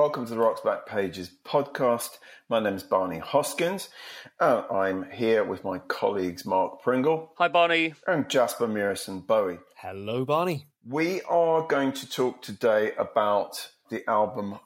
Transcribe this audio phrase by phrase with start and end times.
[0.00, 2.16] Welcome to the Rocks Back Pages podcast.
[2.48, 3.90] My name is Barney Hoskyns.
[4.40, 7.34] Uh, I'm here with my colleagues Mark Pringle.
[7.36, 7.92] Hi, Barney.
[8.06, 9.58] And Jasper Murison Bowie.
[9.76, 10.64] Hello, Barney.
[10.88, 14.58] We are going to talk today about the album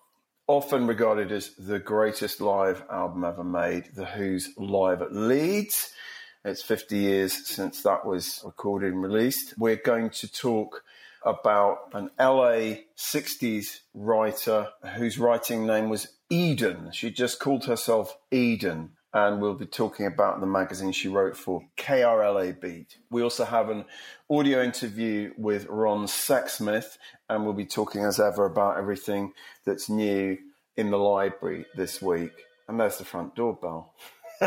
[0.47, 5.91] often regarded as the greatest live album ever made, The Who's Live at Leeds.
[6.45, 9.59] It's 50 years since that was recorded and released.
[9.59, 10.85] We're going to talk
[11.25, 16.91] about an LA 60s writer whose writing name was Eden.
[16.93, 18.91] She just called herself Eden.
[19.13, 22.99] And we'll be talking about the magazine she wrote for KRLA Beat.
[23.11, 23.85] We also have an
[24.29, 29.33] audio interview with Ron Sexsmith, and we'll be talking as ever about everything
[29.65, 30.37] that's new
[30.77, 32.33] in the library this week.
[32.67, 33.95] And there's the front doorbell.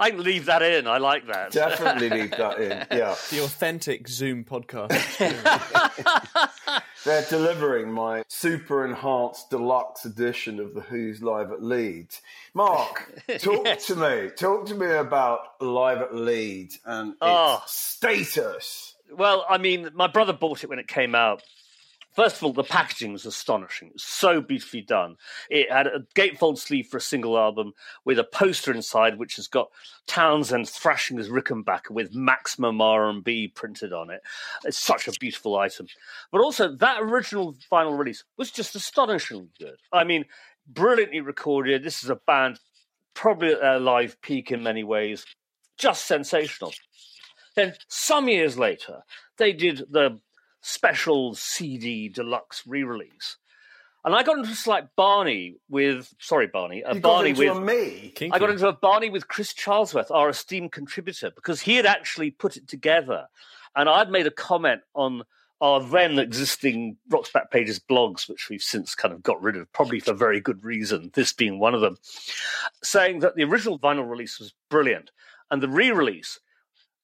[0.00, 0.86] I can leave that in.
[0.86, 1.52] I like that.
[1.52, 2.86] Definitely leave that in.
[2.96, 3.14] Yeah.
[3.30, 5.18] The authentic Zoom podcast.
[7.04, 12.20] They're delivering my super enhanced deluxe edition of The Who's Live at Leeds.
[12.54, 13.86] Mark, talk yes.
[13.86, 14.30] to me.
[14.36, 17.62] Talk to me about Live at Leeds and its oh.
[17.66, 18.94] status.
[19.10, 21.42] Well, I mean, my brother bought it when it came out
[22.18, 23.86] First of all, the packaging was astonishing.
[23.86, 25.14] It was so beautifully done.
[25.50, 27.74] It had a gatefold sleeve for a single album
[28.04, 29.68] with a poster inside, which has got
[30.08, 34.20] Townshend thrashing his Rickenbacker with maximum R&B printed on it.
[34.64, 35.86] It's such a beautiful item.
[36.32, 39.76] But also, that original vinyl release was just astonishingly good.
[39.92, 40.24] I mean,
[40.66, 41.84] brilliantly recorded.
[41.84, 42.58] This is a band
[43.14, 45.24] probably at their live peak in many ways.
[45.76, 46.74] Just sensational.
[47.54, 49.04] Then, some years later,
[49.36, 50.18] they did the
[50.60, 53.36] special CD deluxe re-release.
[54.04, 57.58] And I got into a slight Barney with sorry Barney, uh, a you Barney with
[57.58, 58.12] me.
[58.14, 58.32] Kinky.
[58.32, 62.30] I got into a Barney with Chris Charlesworth, our esteemed contributor, because he had actually
[62.30, 63.26] put it together,
[63.74, 65.24] and I'd made a comment on
[65.60, 69.70] our then existing Rocks Back Pages blogs, which we've since kind of got rid of,
[69.72, 71.98] probably for very good reason, this being one of them,
[72.82, 75.10] saying that the original vinyl release was brilliant,
[75.50, 76.38] and the re-release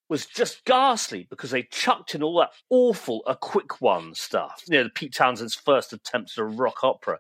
[0.09, 4.63] was just ghastly because they chucked in all that awful a quick one stuff.
[4.69, 7.19] You know, the Pete Townshend's first attempt at a rock opera.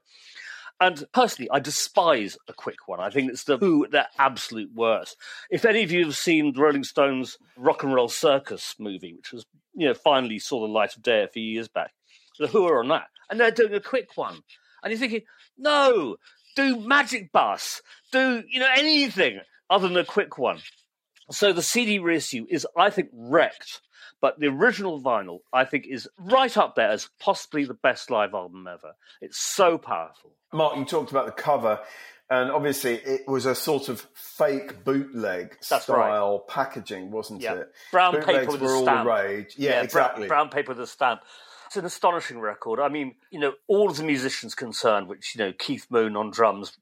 [0.80, 3.00] And personally, I despise a quick one.
[3.00, 3.64] I think it's the hmm.
[3.64, 5.16] Who their absolute worst.
[5.50, 9.32] If any of you have seen the Rolling Stones Rock and Roll Circus movie, which
[9.32, 11.92] was, you know, finally saw the light of day a few years back,
[12.38, 14.40] the Who are on that, and they're doing a quick one.
[14.82, 15.22] And you're thinking,
[15.56, 16.16] no,
[16.56, 17.80] do Magic Bus,
[18.12, 19.40] do, you know, anything
[19.70, 20.58] other than a quick one.
[21.30, 23.80] So the CD reissue is, I think, wrecked.
[24.20, 28.32] But the original vinyl, I think, is right up there as possibly the best live
[28.32, 28.94] album ever.
[29.20, 30.32] It's so powerful.
[30.52, 31.80] Mark, you talked about the cover,
[32.30, 36.48] and obviously it was a sort of fake bootleg That's style right.
[36.48, 37.54] packaging, wasn't yeah.
[37.54, 37.72] it?
[37.90, 38.88] Brown Bootlegs paper with were a stamp.
[38.88, 39.54] all the rage.
[39.58, 40.26] Yeah, yeah exactly.
[40.26, 41.20] Brown, brown paper with a stamp.
[41.66, 42.80] It's an astonishing record.
[42.80, 46.30] I mean, you know, all of the musicians concerned, which, you know, Keith Moon on
[46.30, 46.78] drums,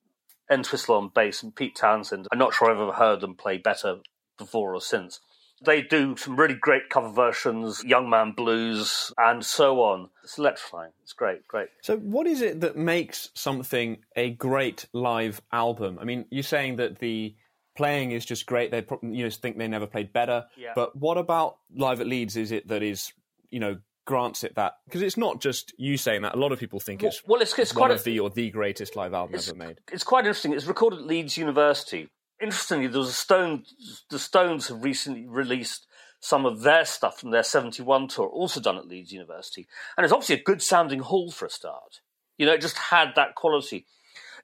[0.50, 2.28] Entwistle on bass, and Pete Townshend.
[2.30, 3.96] I'm not sure I've ever heard them play better
[4.38, 5.20] before or since.
[5.64, 10.08] They do some really great cover versions, Young Man Blues, and so on.
[10.24, 10.90] It's electrifying.
[11.04, 11.68] It's great, great.
[11.82, 15.98] So, what is it that makes something a great live album?
[16.00, 17.36] I mean, you're saying that the
[17.76, 18.70] playing is just great.
[18.70, 20.46] They you know think they never played better.
[20.56, 20.72] Yeah.
[20.74, 22.36] But what about live at Leeds?
[22.36, 23.12] Is it that is
[23.50, 26.34] you know grants it that because it's not just you saying that.
[26.34, 28.50] A lot of people think it's well, it's, it's one quite of the or the
[28.50, 29.80] greatest live album ever made.
[29.92, 30.52] It's quite interesting.
[30.52, 32.08] It's recorded at Leeds University,
[32.42, 33.64] interestingly, there was a Stone.
[34.10, 35.86] The Stones have recently released
[36.20, 39.66] some of their stuff from their '71 tour, also done at Leeds University,
[39.96, 42.00] and it's obviously a good sounding hall for a start.
[42.38, 43.86] You know, it just had that quality.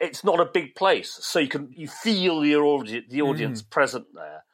[0.01, 3.71] It's not a big place, so you can you feel the audience, the audience mm.
[3.71, 4.45] present there.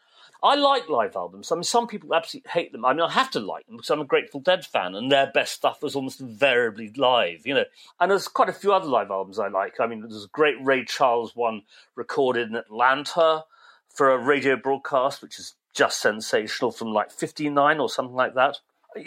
[0.44, 1.50] I like live albums.
[1.50, 2.84] I mean, some people absolutely hate them.
[2.84, 5.30] I mean, I have to like them because I'm a Grateful Dead fan, and their
[5.32, 7.64] best stuff was almost invariably live, you know.
[7.98, 9.80] And there's quite a few other live albums I like.
[9.80, 11.62] I mean, there's a great Ray Charles one
[11.94, 13.44] recorded in Atlanta
[13.88, 18.58] for a radio broadcast, which is just sensational from like 59 or something like that.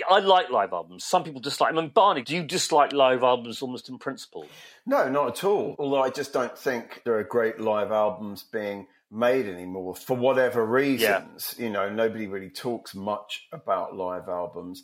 [0.10, 1.06] I like live albums.
[1.06, 1.78] Some people dislike them.
[1.78, 4.48] I mean, Barney, do you dislike live albums almost in principle?
[4.86, 5.76] No, not at all.
[5.78, 10.66] Although I just don't think there are great live albums being made anymore for whatever
[10.66, 11.56] reasons.
[11.58, 11.66] Yeah.
[11.66, 14.84] You know, nobody really talks much about live albums.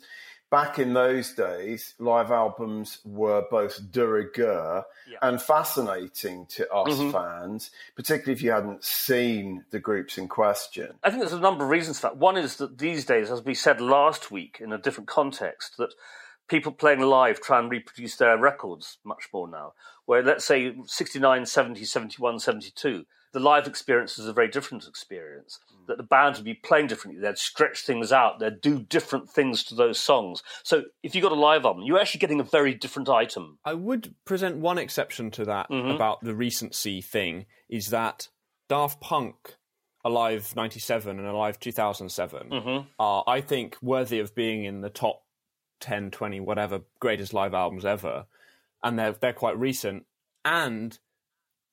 [0.50, 5.18] Back in those days, live albums were both de rigueur yeah.
[5.20, 7.10] and fascinating to us mm-hmm.
[7.10, 10.92] fans, particularly if you hadn't seen the groups in question.
[11.02, 12.18] I think there's a number of reasons for that.
[12.18, 15.92] One is that these days, as we said last week in a different context, that
[16.46, 19.72] people playing live try and reproduce their records much more now.
[20.04, 25.58] Where let's say 69, 70, 71, 72, the live experience is a very different experience.
[25.70, 25.86] Mm.
[25.88, 27.20] That the band would be playing differently.
[27.20, 28.38] They'd stretch things out.
[28.38, 30.42] They'd do different things to those songs.
[30.62, 33.58] So if you got a live album, you're actually getting a very different item.
[33.64, 35.90] I would present one exception to that mm-hmm.
[35.90, 38.28] about the recency thing is that
[38.68, 39.56] Daft Punk
[40.04, 42.86] Alive 97 and Alive 2007 mm-hmm.
[42.98, 45.22] are, I think, worthy of being in the top
[45.80, 48.26] 10, 20, whatever greatest live albums ever.
[48.82, 50.04] And they're, they're quite recent.
[50.44, 50.98] And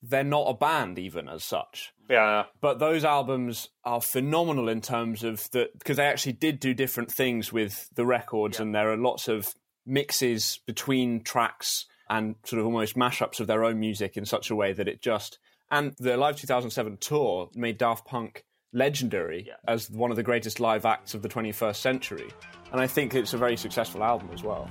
[0.02, 1.92] they're not a band even as such.
[2.10, 2.44] Yeah.
[2.60, 7.10] But those albums are phenomenal in terms of the because they actually did do different
[7.10, 8.62] things with the records, yeah.
[8.62, 9.54] and there are lots of
[9.86, 14.54] mixes between tracks and sort of almost mashups of their own music in such a
[14.54, 15.38] way that it just
[15.72, 18.44] and the Live 2007 tour made Daft Punk
[18.74, 19.54] legendary yeah.
[19.66, 22.28] as one of the greatest live acts of the 21st century.
[22.72, 24.70] And I think it's a very successful album as well.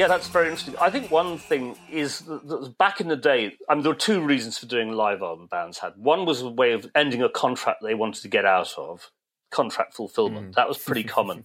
[0.00, 0.76] Yeah, that's very interesting.
[0.80, 4.24] I think one thing is that back in the day, I mean, there were two
[4.24, 5.92] reasons for doing live album bands had.
[5.98, 9.10] One was a way of ending a contract they wanted to get out of,
[9.50, 10.52] contract fulfillment.
[10.52, 10.54] Mm.
[10.54, 11.44] That was pretty common.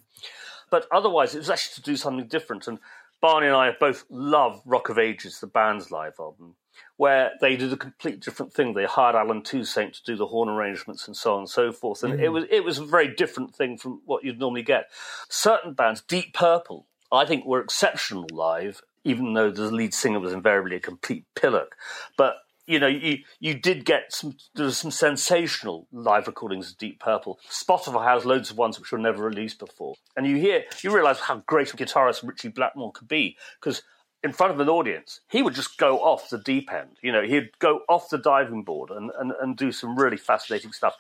[0.71, 2.69] But otherwise, it was actually to do something different.
[2.69, 2.79] And
[3.19, 6.55] Barney and I both love Rock of Ages, the band's live album,
[6.95, 8.73] where they did a complete different thing.
[8.73, 12.03] They hired Allen Toussaint to do the horn arrangements and so on and so forth.
[12.03, 12.23] And mm.
[12.23, 14.85] it was it was a very different thing from what you'd normally get.
[15.27, 20.33] Certain bands, Deep Purple, I think were exceptional live, even though the lead singer was
[20.33, 21.75] invariably a complete pillock.
[22.17, 22.37] But
[22.67, 27.39] you know, you you did get some there's some sensational live recordings of Deep Purple.
[27.49, 31.19] Spotify has loads of ones which were never released before, and you hear you realise
[31.19, 33.83] how great a guitarist Ritchie Blackmore could be because
[34.23, 36.97] in front of an audience, he would just go off the deep end.
[37.03, 40.71] You know, he'd go off the diving board and, and, and do some really fascinating
[40.71, 40.95] stuff.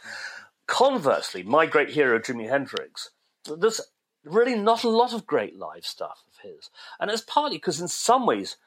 [0.67, 3.09] Conversely, my great hero Jimi Hendrix,
[3.57, 3.81] there's
[4.25, 6.69] really not a lot of great live stuff of his.
[6.99, 8.57] And it's partly because, in some ways,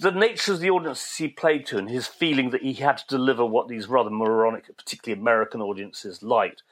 [0.00, 3.06] the nature of the audiences he played to and his feeling that he had to
[3.08, 6.62] deliver what these rather moronic, particularly American audiences liked,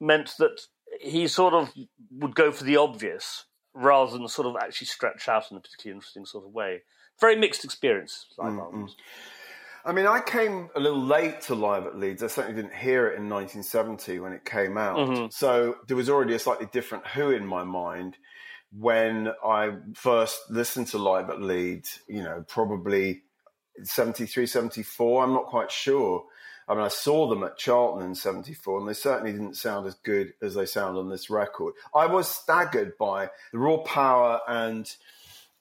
[0.00, 0.62] meant that
[1.00, 1.72] he sort of
[2.10, 3.44] would go for the obvious
[3.74, 6.82] rather than sort of actually stretch out in a particularly interesting sort of way.
[7.20, 8.96] Very mixed experience, live albums.
[9.84, 12.22] I mean, I came a little late to Live at Leeds.
[12.22, 14.96] I certainly didn't hear it in 1970 when it came out.
[14.96, 15.26] Mm-hmm.
[15.30, 18.16] So there was already a slightly different Who in my mind
[18.78, 23.22] when I first listened to Live at Leeds, you know, probably
[23.82, 25.24] 73, 74.
[25.24, 26.24] I'm not quite sure.
[26.68, 29.94] I mean, I saw them at Charlton in 74 and they certainly didn't sound as
[29.94, 31.74] good as they sound on this record.
[31.94, 34.88] I was staggered by the raw power and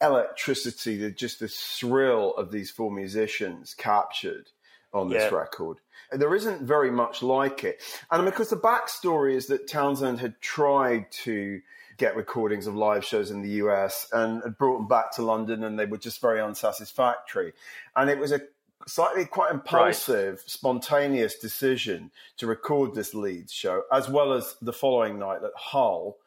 [0.02, 4.50] electricity, the, just the thrill of these four musicians captured
[4.94, 5.38] on this yeah.
[5.38, 5.78] record.
[6.12, 7.82] There isn't very much like it.
[8.10, 11.62] And because the backstory is that Townshend had tried to
[11.98, 15.64] get recordings of live shows in the US and had brought them back to London
[15.64, 17.54] and they were just very unsatisfactory.
[17.96, 18.42] And it was a
[18.88, 20.50] slightly quite impulsive, right.
[20.50, 26.18] spontaneous decision to record this Leeds show, as well as the following night at Hull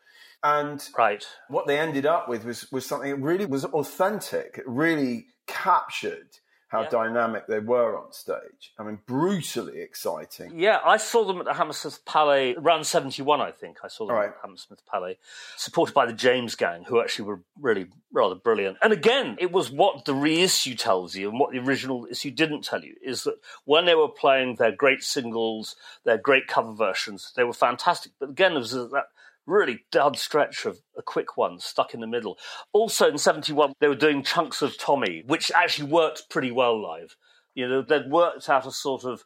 [0.45, 1.25] and right.
[1.49, 4.57] what they ended up with was, was something that really was authentic.
[4.59, 6.39] It really captured
[6.73, 6.89] how yeah.
[6.89, 8.73] dynamic they were on stage.
[8.79, 10.59] I mean, brutally exciting.
[10.59, 13.81] Yeah, I saw them at the Hammersmith Palais around 71, I think.
[13.85, 14.31] I saw them right.
[14.31, 15.19] at Hammersmith Palais,
[15.59, 18.79] supported by the James Gang, who actually were really rather brilliant.
[18.81, 22.63] And again, it was what the reissue tells you and what the original issue didn't
[22.63, 23.37] tell you is that
[23.67, 28.13] when they were playing their great singles, their great cover versions, they were fantastic.
[28.19, 29.09] But again, there was that
[29.47, 32.39] really dud stretch of a quick one stuck in the middle.
[32.73, 37.17] Also in 71, they were doing chunks of Tommy, which actually worked pretty well live.
[37.55, 39.25] You know, they'd worked out a sort of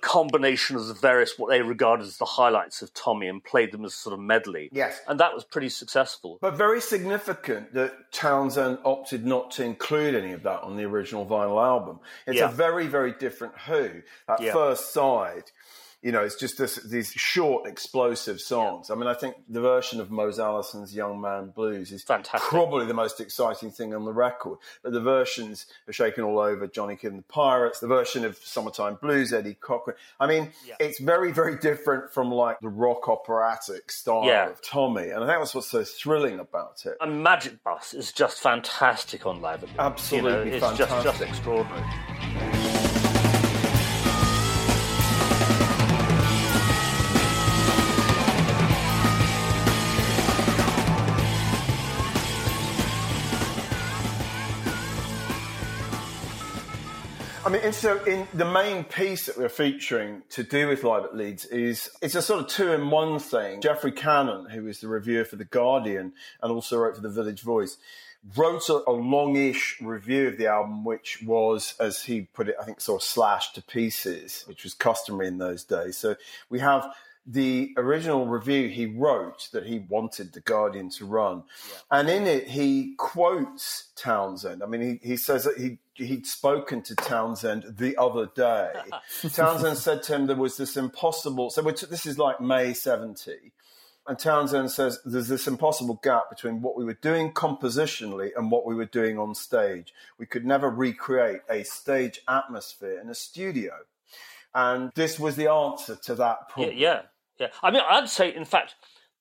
[0.00, 3.84] combination of the various what they regarded as the highlights of Tommy and played them
[3.84, 4.68] as sort of medley.
[4.72, 5.00] Yes.
[5.08, 6.38] And that was pretty successful.
[6.40, 11.26] But very significant that Townshend opted not to include any of that on the original
[11.26, 11.98] vinyl album.
[12.26, 12.48] It's yeah.
[12.48, 14.02] a very, very different Who.
[14.28, 14.52] That yeah.
[14.52, 15.50] first side
[16.02, 18.86] you know, it's just this, these short, explosive songs.
[18.88, 18.94] Yeah.
[18.94, 22.48] I mean, I think the version of Mose Allison's Young Man Blues is Fantastic.
[22.48, 24.58] probably the most exciting thing on the record.
[24.82, 28.36] But the versions are Shakin' All Over, Johnny Kidd and the Pirates, the version of
[28.38, 29.96] Summertime Blues, Eddie Cochran.
[30.20, 30.76] I mean, yeah.
[30.78, 34.48] it's very, very different from like the rock operatic style yeah.
[34.50, 35.08] of Tommy.
[35.08, 36.96] And I think that's what's so thrilling about it.
[37.00, 39.64] And Magic Bus is just fantastic on live.
[39.78, 41.02] Absolutely you know, it's fantastic.
[41.02, 41.84] Just, just extraordinary.
[57.48, 61.46] Mean, so in the main piece that we're featuring to do with Live at Leeds
[61.46, 63.62] is it's a sort of two in one thing.
[63.62, 66.12] Geoffrey Cannon, who is the reviewer for The Guardian
[66.42, 67.78] and also wrote for The Village Voice,
[68.36, 72.64] wrote a, a longish review of the album, which was, as he put it, I
[72.66, 75.96] think sort of slashed to pieces, which was customary in those days.
[75.96, 76.16] So
[76.50, 76.92] we have
[77.26, 81.98] the original review he wrote that he wanted the Guardian to run, yeah.
[81.98, 84.62] and in it he quotes Townshend.
[84.62, 88.72] I mean, he, he says that he he'd spoken to Townshend the other day.
[89.32, 91.50] Townshend said to him there was this impossible.
[91.50, 93.52] So t- this is like May seventy.
[94.06, 98.64] And Townshend says there's this impossible gap between what we were doing compositionally and what
[98.64, 99.92] we were doing on stage.
[100.18, 103.72] We could never recreate a stage atmosphere in a studio.
[104.54, 106.74] And this was the answer to that problem.
[106.78, 107.02] Yeah,
[107.38, 107.46] yeah.
[107.46, 107.46] yeah.
[107.62, 108.76] I mean, I'd say, in fact,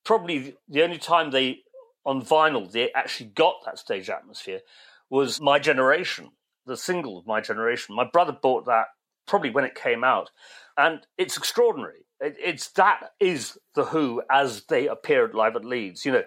[0.05, 1.60] probably the only time they,
[2.05, 4.62] on vinyl, they actually got that stage atmosphere
[5.10, 6.31] was My Generation,
[6.67, 7.95] the single of My Generation.
[7.95, 8.88] My brother bought that
[9.27, 10.29] probably when it came out.
[10.77, 16.12] And it's extraordinary it's that is the Who as they appeared live at Leeds, you
[16.12, 16.24] know,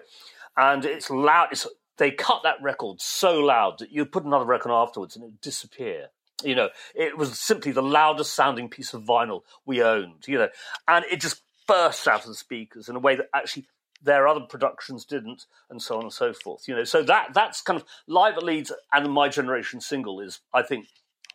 [0.57, 1.49] and it's loud.
[1.51, 1.67] It's,
[1.97, 5.41] they cut that record so loud that you put another record afterwards and it would
[5.41, 6.07] disappear.
[6.43, 10.27] You know, it was simply the loudest sounding piece of vinyl we owned.
[10.27, 10.49] You know,
[10.87, 13.67] and it just burst out of the speakers in a way that actually
[14.01, 16.67] their other productions didn't, and so on and so forth.
[16.67, 20.41] You know, so that that's kind of live at Leeds and my generation single is,
[20.53, 20.87] I think,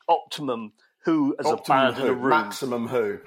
[0.08, 0.72] optimum
[1.04, 3.20] Who as optimum a band who, in a room, maximum Who.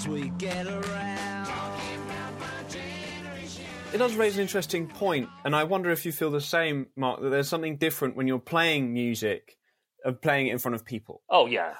[0.00, 0.89] because we get around.
[3.92, 7.20] It does raise an interesting point, and I wonder if you feel the same, Mark,
[7.22, 9.58] that there's something different when you're playing music
[10.04, 11.22] of playing it in front of people.
[11.28, 11.74] Oh, yeah.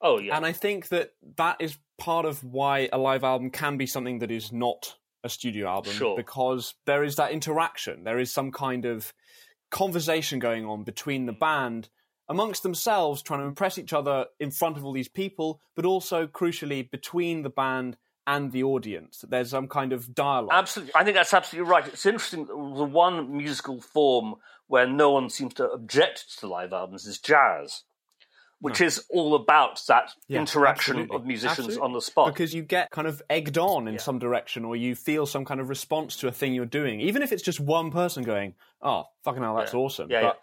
[0.00, 0.36] Oh, yeah.
[0.38, 4.20] And I think that that is part of why a live album can be something
[4.20, 5.92] that is not a studio album.
[5.92, 6.16] Sure.
[6.16, 9.12] Because there is that interaction, there is some kind of
[9.70, 11.90] conversation going on between the band
[12.26, 16.26] amongst themselves trying to impress each other in front of all these people, but also
[16.26, 19.24] crucially between the band and the audience.
[19.28, 20.50] There's some kind of dialogue.
[20.52, 20.94] Absolutely.
[20.94, 21.86] I think that's absolutely right.
[21.86, 22.46] It's interesting.
[22.46, 24.36] The one musical form
[24.66, 27.82] where no one seems to object to live albums is jazz.
[28.62, 28.86] Which no.
[28.86, 31.16] is all about that yeah, interaction absolutely.
[31.16, 31.82] of musicians absolutely.
[31.82, 32.34] on the spot.
[32.34, 34.00] Because you get kind of egged on in yeah.
[34.00, 37.22] some direction, or you feel some kind of response to a thing you're doing, even
[37.22, 39.80] if it's just one person going, "Oh, fucking hell, that's yeah.
[39.80, 40.40] awesome." Yeah, but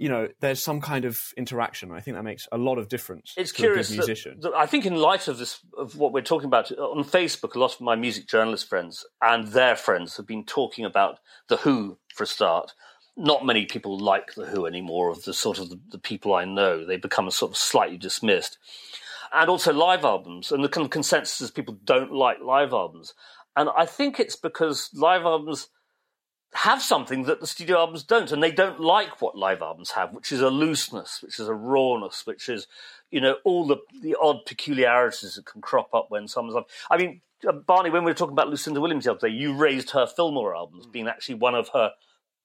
[0.00, 1.92] you know, there's some kind of interaction.
[1.92, 3.34] I think that makes a lot of difference.
[3.36, 3.90] It's curious.
[3.90, 7.54] That, that I think in light of this, of what we're talking about on Facebook,
[7.54, 11.58] a lot of my music journalist friends and their friends have been talking about the
[11.58, 12.72] Who for a start.
[13.14, 15.10] Not many people like the Who anymore.
[15.10, 17.98] Of the sort of the, the people I know, they become a sort of slightly
[17.98, 18.56] dismissed,
[19.34, 20.50] and also live albums.
[20.50, 23.12] And the kind of consensus is people don't like live albums,
[23.54, 25.68] and I think it's because live albums
[26.52, 30.12] have something that the studio albums don't, and they don't like what live albums have,
[30.12, 32.66] which is a looseness, which is a rawness, which is,
[33.10, 36.64] you know, all the the odd peculiarities that can crop up when someone's on.
[36.90, 39.54] I mean, uh, Barney, when we were talking about Lucinda Williams the other day, you
[39.54, 41.92] raised her Fillmore albums being actually one of her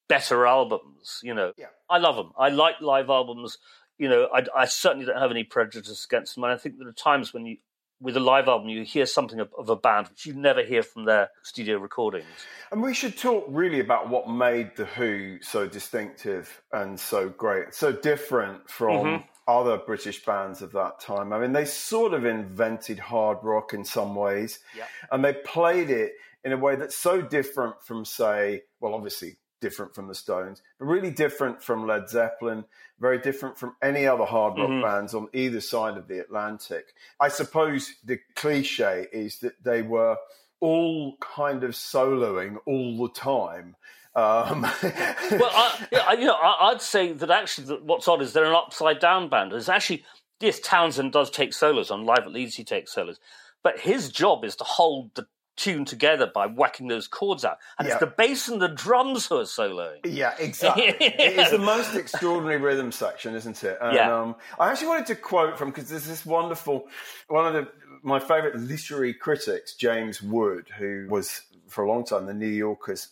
[0.08, 1.20] better albums.
[1.24, 1.68] You know, yeah.
[1.90, 2.32] I love them.
[2.38, 3.58] I like live albums.
[3.98, 6.88] You know, I, I certainly don't have any prejudice against them, and I think there
[6.88, 7.58] are times when you
[8.00, 10.84] with a live album, you hear something of, of, a band which you never hear
[10.84, 12.28] from their studio recordings.
[12.72, 17.74] And we should talk really about what made The Who so distinctive and so great,
[17.74, 19.24] so different from mm-hmm.
[19.48, 21.32] other British bands of that time.
[21.32, 24.88] I mean, they sort of invented hard rock in some ways, yep.
[25.12, 29.96] and they played it in a way that's so different from, say, well, obviously different
[29.96, 32.66] from the Stones, but really different from Led Zeppelin,
[33.00, 34.82] very different from any other hard rock mm-hmm.
[34.82, 36.94] bands on either side of the Atlantic.
[37.20, 40.18] I suppose the cliche is that they were
[40.60, 43.76] all kind of soloing all the time.
[44.16, 44.62] Um.
[44.82, 49.28] well, I, you know, I'd say that actually, what's odd is they're an upside down
[49.28, 49.52] band.
[49.52, 50.06] It's actually
[50.40, 52.56] yes, Townshend does take solos on live at Leeds.
[52.56, 53.20] He takes solos,
[53.64, 57.58] but his job is to hold the tuned together by whacking those chords out.
[57.78, 57.94] And yeah.
[57.94, 60.00] it's the bass and the drums who are soloing.
[60.06, 60.96] Yeah, exactly.
[61.00, 63.78] It's the most extraordinary rhythm section, isn't it?
[63.82, 64.16] And, yeah.
[64.16, 66.88] Um, I actually wanted to quote from because there's this wonderful
[67.28, 67.72] one of the
[68.04, 73.10] my favorite literary critics, James Wood, who was for a long time the New Yorker's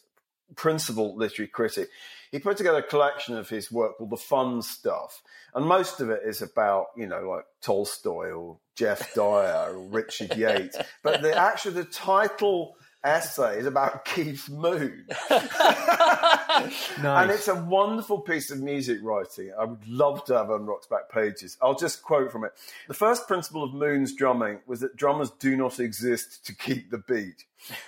[0.55, 1.89] principal literary critic.
[2.31, 5.21] He put together a collection of his work called The Fun Stuff.
[5.53, 10.33] And most of it is about, you know, like Tolstoy or Geoff Dyer or Richard
[10.37, 10.77] Yates.
[11.03, 15.05] But the actually the title essay is about Keith Moon.
[15.29, 16.89] Nice.
[17.01, 19.51] And it's a wonderful piece of music writing.
[19.59, 21.57] I would love to have on Rock's back pages.
[21.61, 22.53] I'll just quote from it.
[22.87, 26.99] The first principle of Moon's drumming was that drummers do not exist to keep the
[26.99, 27.45] beat.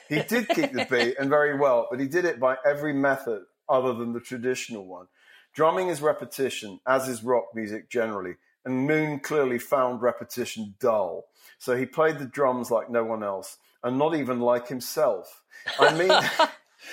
[0.10, 3.43] He did keep the beat and very well, but he did it by every method
[3.67, 5.07] other than the traditional one.
[5.53, 11.25] Drumming is repetition, as is rock music generally, and Moon clearly found repetition dull.
[11.57, 15.44] So he played the drums like no one else, and not even like himself.
[15.79, 16.12] I mean,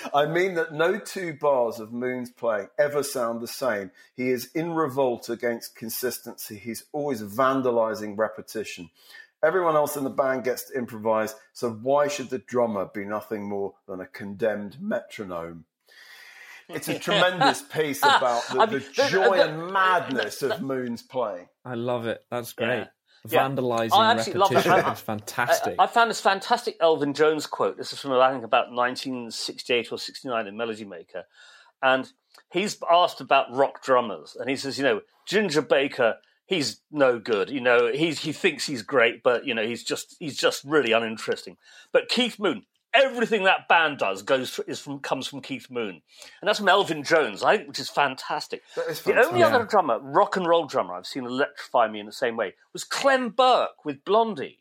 [0.13, 3.91] I mean that no two bars of Moon's playing ever sound the same.
[4.15, 6.57] He is in revolt against consistency.
[6.57, 8.89] He's always vandalizing repetition.
[9.43, 13.43] Everyone else in the band gets to improvise, so why should the drummer be nothing
[13.43, 15.65] more than a condemned metronome?
[16.69, 20.61] It's a tremendous piece about the, I mean, the the- joy the- and madness of
[20.61, 21.49] Moon's playing.
[21.65, 22.23] I love it.
[22.31, 22.67] That's great.
[22.69, 22.87] Yeah.
[23.29, 23.47] Yeah.
[23.47, 24.85] Vandalizing I actually love repetition it.
[24.85, 25.75] I- fantastic.
[25.79, 27.77] I, I found this fantastic Elvin Jones quote.
[27.77, 31.23] This is from I think about 1968 or 69 in Melody Maker,
[31.81, 32.11] and
[32.51, 36.15] he's asked about rock drummers, and he says, you know, Ginger Baker,
[36.45, 37.49] he's no good.
[37.49, 40.91] You know, he's he thinks he's great, but you know, he's just he's just really
[40.91, 41.57] uninteresting.
[41.91, 42.63] But Keith Moon.
[42.93, 46.01] Everything that band does goes is from comes from Keith Moon,
[46.41, 48.61] and that's from Elvin Jones, I think, which is fantastic.
[48.89, 49.55] Is The only fantastic.
[49.55, 52.83] other drummer, rock and roll drummer, I've seen electrify me in the same way was
[52.83, 54.59] Clem Burke with Blondie,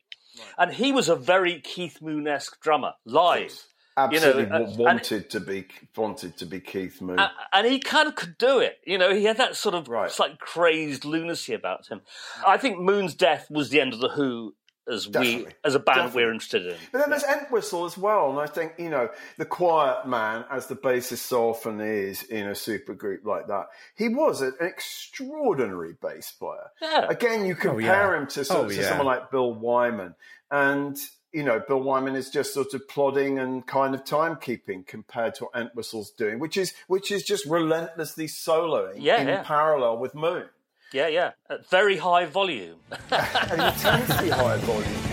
[0.56, 3.64] and he was a very Keith Moon esque drummer live.
[3.94, 7.18] Absolutely You know, uh, wa- wanted to be wanted to be Keith Moon.
[7.52, 8.78] And he kind of could do it.
[8.86, 10.10] You know, he had that sort of Right.
[10.10, 12.00] slight crazed lunacy about him.
[12.46, 14.54] I think Moon's death was the end of the Who
[14.90, 16.22] as we as a band Definitely.
[16.24, 16.76] we're interested in.
[16.90, 19.08] But then there's Entwistle as well, and I think you know
[19.38, 23.66] the quiet man, as the bassist so often is in a supergroup like that.
[23.96, 26.70] He was an extraordinary bass player.
[26.80, 27.06] Yeah.
[27.08, 27.80] Again, you Oh, compare
[28.14, 28.18] yeah.
[28.20, 28.88] him to, sort Oh, of- to yeah.
[28.88, 30.14] someone like Bill Wyman,
[30.50, 30.98] and
[31.32, 35.44] you know Bill Wyman is just sort of plodding and kind of timekeeping compared to
[35.44, 39.42] what Entwistle's doing, which is which is just relentlessly soloing Yeah, in yeah.
[39.42, 40.46] parallel with Moon,
[40.92, 42.78] Yeah, yeah, at very high volume.
[43.10, 45.12] an intensely high volume.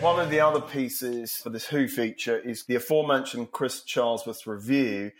[0.00, 5.10] One of the other pieces for this Who feature is the aforementioned Chris Charlesworth review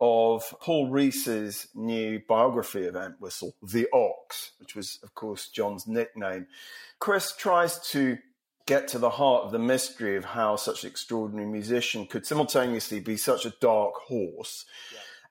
[0.00, 6.46] of Paul Rees's new biography of Entwistle, The Ox, which was, of course, John's nickname.
[6.98, 8.18] Chris tries to
[8.66, 13.00] get to the heart of the mystery of how such an extraordinary musician could simultaneously
[13.00, 14.64] be such a dark horse.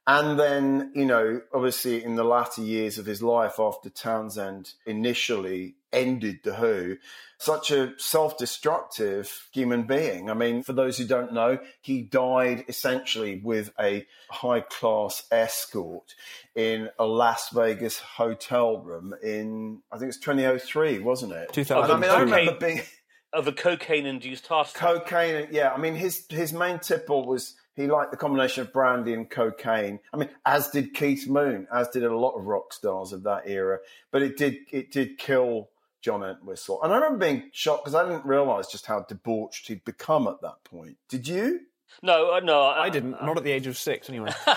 [0.06, 5.76] And then, you know, obviously in the latter years of his life after Townshend initially
[5.91, 6.97] ended The Who,
[7.38, 10.30] such a self destructive human being.
[10.30, 16.15] I mean, for those who don't know, he died essentially with a high class escort
[16.56, 21.54] in a Las Vegas hotel room in, I think it's 2003, wasn't it?
[21.54, 21.93] 2003.
[21.95, 22.82] I mean, I remember being
[23.32, 24.82] Of a cocaine induced heart attack.
[25.06, 25.49] cocaine.
[25.52, 29.30] Yeah, I mean, his his main tipple was he liked the combination of brandy and
[29.30, 29.99] cocaine.
[30.12, 33.43] I mean, as did Keith Moon, as did a lot of rock stars of that
[33.45, 33.82] era.
[34.12, 35.69] But it did it did kill
[36.02, 39.84] John Entwistle, and I remember being shocked because I didn't realise just how debauched he'd
[39.86, 40.98] become at that point.
[41.10, 41.62] Did you?
[42.02, 44.32] No, uh, no, I didn't, not at the age of six anyway.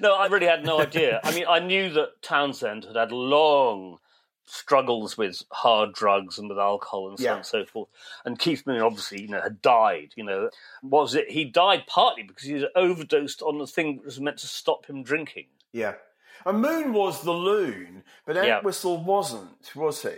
[0.00, 1.20] no, I really had no idea.
[1.24, 3.98] I mean, I knew that Townshend had had long
[4.44, 7.88] struggles with hard drugs and with alcohol and so on and so forth.
[8.24, 10.12] And Keith Moon obviously, you know, had died.
[10.16, 10.50] You know,
[10.82, 11.30] what was it?
[11.30, 14.86] He died partly because he was overdosed on the thing that was meant to stop
[14.86, 15.46] him drinking.
[15.72, 15.94] Yeah.
[16.44, 18.36] And Moon was the loon, but.
[18.36, 20.10] Entwistle wasn't, was he?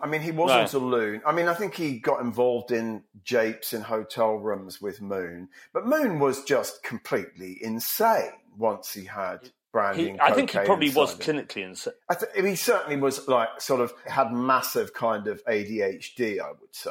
[0.00, 1.22] I mean, he wasn't a loon.
[1.24, 5.86] I mean, I think he got involved in japes in hotel rooms with Moon, but
[5.86, 11.12] Moon was just completely insane once he had brandy He, I think he probably was
[11.12, 11.18] him.
[11.20, 11.94] clinically insane.
[12.10, 16.74] I th- he certainly was like sort of had massive kind of ADHD, I would
[16.74, 16.90] say.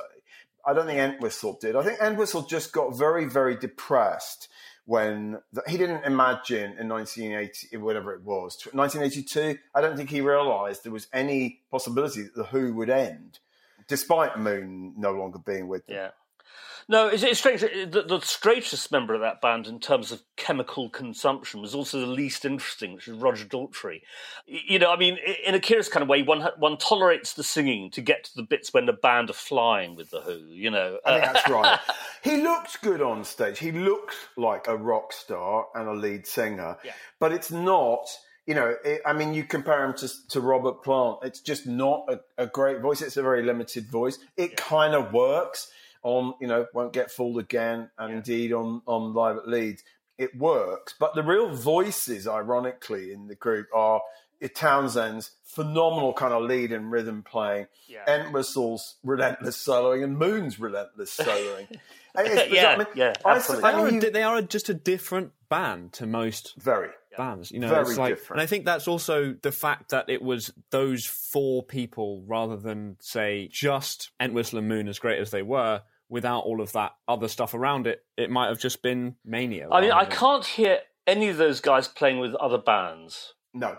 [0.66, 1.76] I don't think Entwistle did.
[1.76, 4.48] I think Entwistle just got very, very depressed
[4.92, 9.58] when the, he didn't imagine in 1980, whatever it was, 1982.
[9.74, 13.40] I don't think he realised there was any possibility that the Who would end,
[13.88, 15.96] despite Moon no longer being with them.
[15.96, 16.10] Yeah.
[16.92, 17.62] No, it's, it's strange.
[17.62, 22.06] The, the straightest member of that band in terms of chemical consumption was also the
[22.06, 24.02] least interesting, which is Roger Daltrey.
[24.46, 27.92] You know, I mean, in a curious kind of way, one one tolerates the singing
[27.92, 30.34] to get to the bits when the band are flying with the Who.
[30.50, 31.80] You know, I think that's right.
[32.26, 33.58] He looked good on stage.
[33.60, 36.92] He looked like a rock star and a lead singer, Yeah.
[37.22, 38.06] but it's not.
[38.46, 41.20] You know, it, I mean, you compare him to to Robert Plant.
[41.24, 43.02] It's just not a, a great voice.
[43.02, 44.20] It's a very limited voice.
[44.36, 45.72] It kind of works.
[46.04, 49.84] On, you know, Won't Get Fooled Again, and indeed on, on Live at Leeds.
[50.18, 50.94] It works.
[51.00, 54.02] But the real voices, ironically, in the group are
[54.42, 58.04] eh, Townshend's phenomenal kind of lead and rhythm playing, Yeah.
[58.08, 61.68] Entwistle's relentless soloing, and Moon's relentless soloing.
[62.14, 63.70] Yeah, I mean, yeah, absolutely.
[63.70, 66.90] I They are, mean, you- they are just a different band to most very.
[67.16, 67.52] bands.
[67.52, 68.40] You know, Very it's like, different.
[68.40, 72.98] and I think that's also the fact that it was those four people rather than
[73.02, 77.28] say just Entwistle and Moon, as great as they were, without all of that other
[77.28, 78.04] stuff around it.
[78.18, 79.70] It might have just been Mania.
[79.72, 83.34] I mean, I can't hear any of those guys playing with other bands.
[83.54, 83.78] No.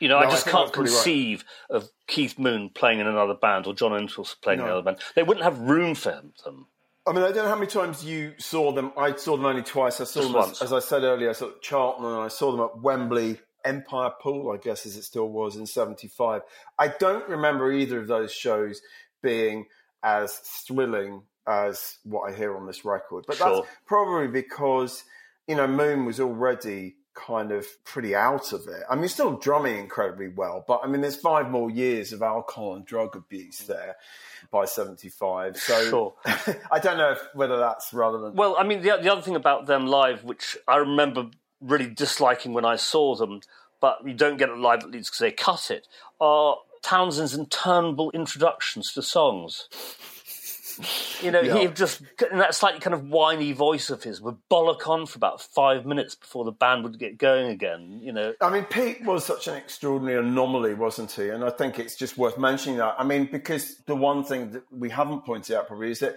[0.00, 0.96] You know, No, I I just think can't that's pretty right.
[0.96, 4.72] conceive of Keith Moon playing in another band or John Entwistle playing in No.
[4.72, 4.98] another band.
[5.14, 6.66] They wouldn't have room for them.
[7.06, 8.92] I mean, I don't know how many times you saw them.
[8.96, 10.00] I saw them only twice.
[10.00, 12.50] I saw Just them, as, as I said earlier, I saw Charlton and I saw
[12.50, 16.42] them at Wembley Empire Pool, I guess as it still was in 75.
[16.78, 18.80] I don't remember either of those shows
[19.22, 19.66] being
[20.02, 23.24] as thrilling as what I hear on this record.
[23.26, 23.54] But Sure.
[23.56, 25.04] that's probably because,
[25.46, 28.82] you know, Moon was already kind of pretty out of it.
[28.88, 32.76] I mean, still drumming incredibly well, but I mean, there's five more years of alcohol
[32.76, 33.96] and drug abuse there
[34.50, 35.56] by 75.
[35.56, 36.14] So Sure.
[36.70, 38.36] I don't know if, whether that's relevant.
[38.36, 42.52] Well, I mean, the, the other thing about them live, which I remember really disliking
[42.52, 43.40] when I saw them,
[43.80, 45.86] but you don't get it live at least because they cut it,
[46.20, 49.68] are Townshend's interminable introductions to songs.
[51.22, 51.58] You know, Yeah.
[51.58, 55.16] he just in that slightly kind of whiny voice of his would bollock on for
[55.16, 58.00] about five minutes before the band would get going again.
[58.02, 61.28] You know, I mean, Pete was such an extraordinary anomaly, wasn't he?
[61.30, 62.94] And I think it's just worth mentioning that.
[62.98, 66.16] I mean, because the one thing that we haven't pointed out probably is that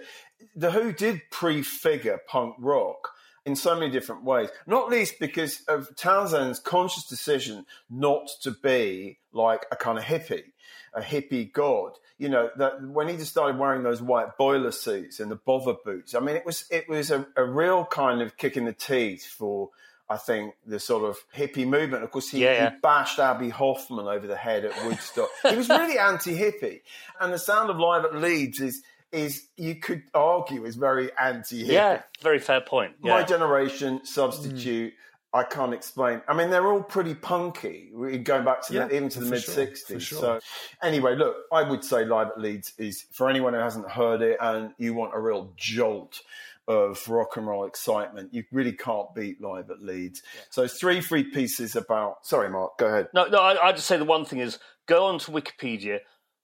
[0.56, 3.12] The Who did prefigure punk rock
[3.46, 9.18] in so many different ways, not least because of Townshend's conscious decision not to be
[9.32, 10.44] like a kind of hippie.
[10.92, 15.20] A hippie god, you know that when he just started wearing those white boiler suits
[15.20, 16.14] and the bother boots.
[16.14, 19.26] I mean, it was it was a, a real kind of kick in the teeth
[19.26, 19.70] for
[20.08, 22.04] I think the sort of hippie movement.
[22.04, 22.70] Of course, he, Yeah, yeah.
[22.70, 25.30] he bashed Abbie Hoffman over the head at Woodstock.
[25.48, 26.82] he was really anti-hippie,
[27.20, 31.66] and the sound of live at Leeds is is you could argue is very anti-hippie.
[31.68, 32.92] yeah, very fair point.
[33.02, 33.14] Yeah.
[33.14, 34.92] My generation, substitute.
[34.92, 34.96] Mm.
[35.32, 36.22] I can't explain.
[36.26, 37.90] I mean, they're all pretty punky,
[38.24, 39.78] going back to Yeah, the, even to the mid sure, '60s.
[39.86, 40.20] for sure.
[40.20, 40.40] So,
[40.82, 44.38] anyway, look, I would say Live at Leeds is for anyone who hasn't heard it
[44.40, 46.20] and you want a real jolt
[46.66, 48.34] of rock and roll excitement.
[48.34, 50.22] You really can't beat Live at Leeds.
[50.50, 52.26] So, it's three free pieces about.
[52.26, 53.08] Sorry, Mark, go ahead.
[53.14, 56.00] No, no, I, I just say the one thing is go onto Wikipedia,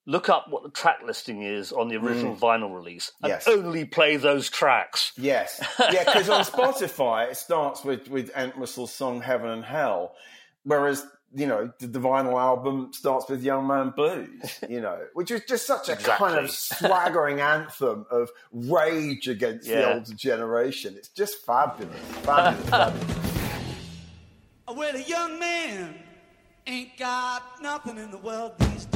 [0.06, 3.34] look up what the track listing is on the original vinyl release, and Mm.
[3.34, 3.48] Yes.
[3.48, 5.12] only play those tracks.
[5.16, 5.60] Yes,
[5.92, 10.14] yeah, because on Spotify it starts with with Entwistle's song "Heaven and Hell,"
[10.64, 15.30] whereas you know the, the vinyl album starts with "Young Man Blues," you know, which
[15.32, 19.94] is just such a kind of swaggering anthem of rage against the Yeah.
[19.94, 20.94] older generation.
[20.96, 23.16] It's just fabulous, fabulous, fabulous.
[24.68, 25.94] Well, a young man
[26.66, 28.95] ain't got nothing in the world these days.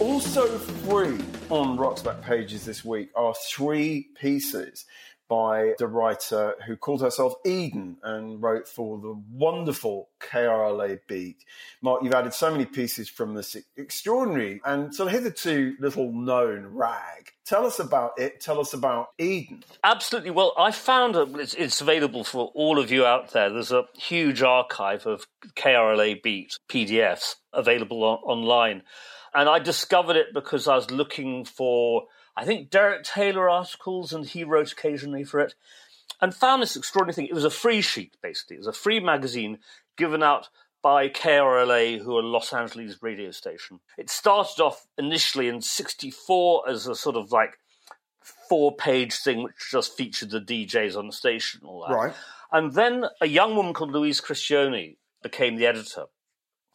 [0.00, 1.18] Also free
[1.50, 4.86] on Rock's back pages this week are three pieces
[5.28, 11.44] by the writer who called herself Eden and wrote for the wonderful KRLA beat.
[11.82, 16.66] Mark, you've added so many pieces from this extraordinary and sort of hitherto little known
[16.72, 17.32] rag.
[17.44, 18.40] Tell us about it.
[18.40, 19.62] Tell us about Eden.
[19.84, 20.30] Absolutely.
[20.30, 23.50] Well, I found a, it's, it's available for all of you out there.
[23.50, 28.82] There's a huge archive of KRLA Beat PDFs available on, online.
[29.34, 32.04] And I discovered it because I was looking for,
[32.36, 35.54] I think, Derek Taylor articles, and he wrote occasionally for it,
[36.20, 37.26] and found this extraordinary thing.
[37.26, 38.56] It was a free sheet, basically.
[38.56, 39.58] It was a free magazine
[39.96, 40.48] given out
[40.82, 43.80] by KRLA, who are Los Angeles radio station.
[43.98, 47.58] It started off initially in 64 as a sort of like
[48.48, 51.94] four page thing which just featured the DJs on the station and all that.
[51.94, 52.14] Right.
[52.52, 56.06] And then a young woman called Louise Criscione became the editor.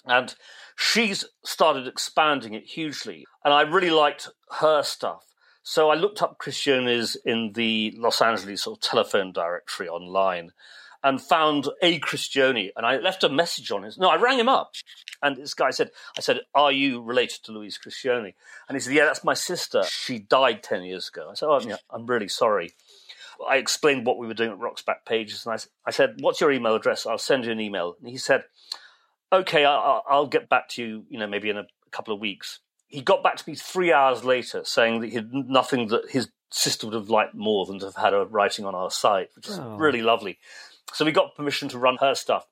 [0.06, 0.36] And
[0.76, 3.26] she's started expanding it hugely.
[3.44, 5.24] And I really liked her stuff.
[5.64, 10.52] So I looked up Criscione's in the Los Angeles sort of telephone directory online
[11.04, 12.72] and found a Criscione.
[12.76, 13.98] And I left a message on his.
[13.98, 14.74] No, I rang him up.
[15.22, 18.34] And this guy said, I said, Are you related to Louise Criscione?
[18.68, 19.84] And he said, Yeah, that's my sister.
[19.86, 21.30] She died 10 years ago.
[21.32, 22.72] I said, Oh, yeah, I'm really sorry.
[23.50, 25.46] I explained what we were doing at Rock's Back Pages.
[25.46, 27.06] And I said, What's your email address?
[27.06, 27.96] I'll send you an email.
[28.00, 28.44] And he said,
[29.39, 32.19] Okay, I- I- I'll get back to you, you know, maybe in a couple of
[32.19, 32.60] weeks.
[32.88, 36.30] He got back to me three hours later saying that he had nothing that his
[36.52, 39.48] sister would have liked more than to have had her writing on our site, which
[39.50, 39.76] is Oh.
[39.76, 40.39] really lovely.
[40.93, 42.45] So we got permission to run her stuff.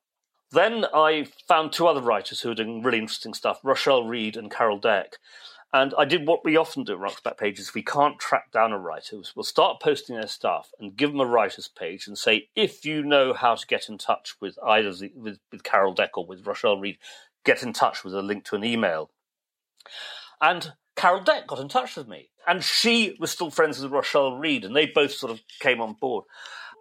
[0.52, 4.52] Then I found two other writers who were doing really interesting stuff Rochelle Reed and
[4.52, 5.18] Carol Deck.
[5.74, 7.74] And I did what we often do at Rock's Back Pages.
[7.74, 11.26] We can't track down a writer, we'll start posting their stuff and give them a
[11.26, 15.12] writer's page and say, if you know how to get in touch with either the,
[15.16, 17.00] with, with Carol Deck or with Rochelle Reed,
[17.44, 19.10] get in touch with a link to an email.
[20.40, 22.30] And Carol Deck got in touch with me.
[22.46, 25.94] And she was still friends with Rochelle Reed, and they both sort of came on
[25.94, 26.26] board.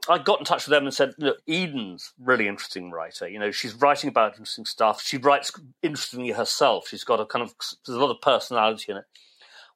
[0.09, 3.29] I got in touch with them and said, "Look, Eden's really interesting writer.
[3.29, 5.01] You know, she's writing about interesting stuff.
[5.01, 6.89] She writes interestingly herself.
[6.89, 7.55] She's got a kind of
[7.87, 9.05] there's a lot of personality in it.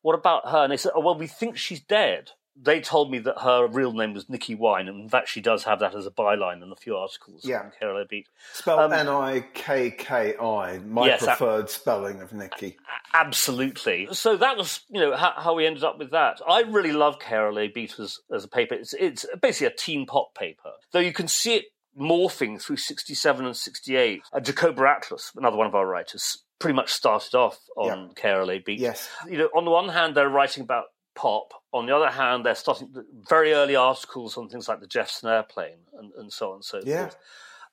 [0.02, 3.18] What about her?" And they said, "Oh, well, we think she's dead." They told me
[3.20, 6.06] that her real name was Nikki Wine, and in fact, she does have that as
[6.06, 7.44] a byline in a few articles.
[7.44, 7.60] Yeah.
[7.60, 8.28] on KRLA Beat.
[8.54, 12.76] Spelled Um, N I K K I, my Yes, preferred spelling of Nikki.
[13.12, 14.08] Absolutely.
[14.12, 16.40] So that was, you know, how, how we ended up with that.
[16.48, 18.74] I really love KRLA Beat as, as a paper.
[18.74, 21.64] It's, it's basically a teen pop paper, though you can see it
[21.98, 24.22] morphing through 67 and 68.
[24.32, 28.58] Uh, Jacoba Atlas, another one of our writers, pretty much started off on A.
[28.58, 28.78] Beat.
[28.80, 29.08] Yes.
[29.28, 30.84] You know, on the one hand, they're writing about
[31.16, 31.52] pop.
[31.72, 32.88] On the other hand, they're starting
[33.28, 36.80] very early articles on things like the Jefferson airplane and, and so on and so
[36.84, 37.02] Yeah.
[37.08, 37.16] forth.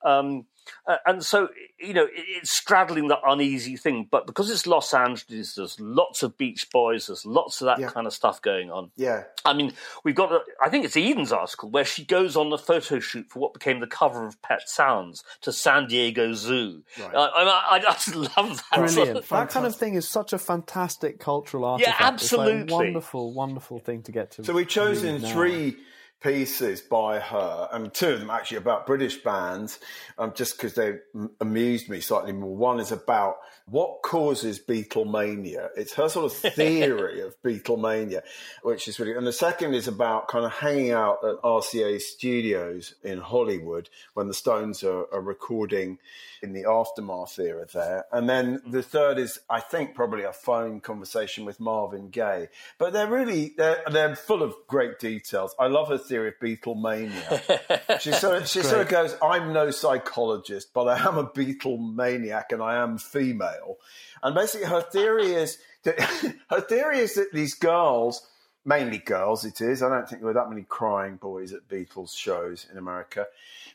[0.03, 0.45] Um,
[0.87, 4.07] uh, and so, you know, it, it's straddling that uneasy thing.
[4.09, 7.89] But because it's Los Angeles, there's lots of Beach Boys, there's lots of that Yeah.
[7.89, 8.89] kind of stuff going on.
[8.95, 9.23] Yeah.
[9.43, 9.73] I mean,
[10.05, 13.25] we've got, a, I think it's Eden's article where she goes on the photo shoot
[13.29, 16.83] for what became the cover of Pet Sounds to San Diego Zoo.
[16.97, 17.13] Right.
[17.13, 18.79] I, I, I just love that.
[18.93, 19.27] Brilliant.
[19.29, 21.99] that kind of thing is such a fantastic cultural artifact.
[22.01, 22.53] absolutely.
[22.61, 24.45] It's like a wonderful, wonderful thing to get to.
[24.45, 25.71] So we've chosen three.
[25.71, 25.77] now.
[26.23, 29.79] Pieces by her, and two of them actually about British bands,
[30.17, 30.99] um, just because they
[31.41, 32.55] amused me slightly more.
[32.55, 35.69] One is about what causes Beatlemania.
[35.75, 38.21] It's her sort of theory of Beatlemania,
[38.61, 39.13] which is really.
[39.13, 44.27] And the second is about kind of hanging out at RCA Studios in Hollywood when
[44.27, 45.99] the Stones are, are recording
[46.41, 48.05] in the aftermath era there.
[48.11, 52.49] And then the third is, I think, probably a phone conversation with Marvin Gaye.
[52.77, 55.55] But they're really they're they're full of great details.
[55.57, 57.99] I love her theory of Beatlemania.
[57.99, 62.51] she sort of she sort of goes, I'm no psychologist, but I am a Beatlemaniac
[62.51, 63.77] and I am female.
[64.21, 65.99] And basically her theory is that
[66.49, 68.27] her theory is that these girls
[68.65, 69.83] mainly girls it is.
[69.83, 73.27] I don't think there were that many crying boys at Beatles shows in America.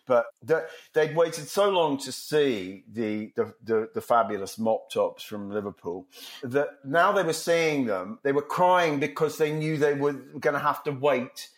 [0.06, 5.22] But that they'd waited so long to see the, the, the, the fabulous mop tops
[5.22, 6.06] from Liverpool
[6.42, 10.54] that now they were seeing them, they were crying because they knew they were going
[10.54, 11.50] to have to wait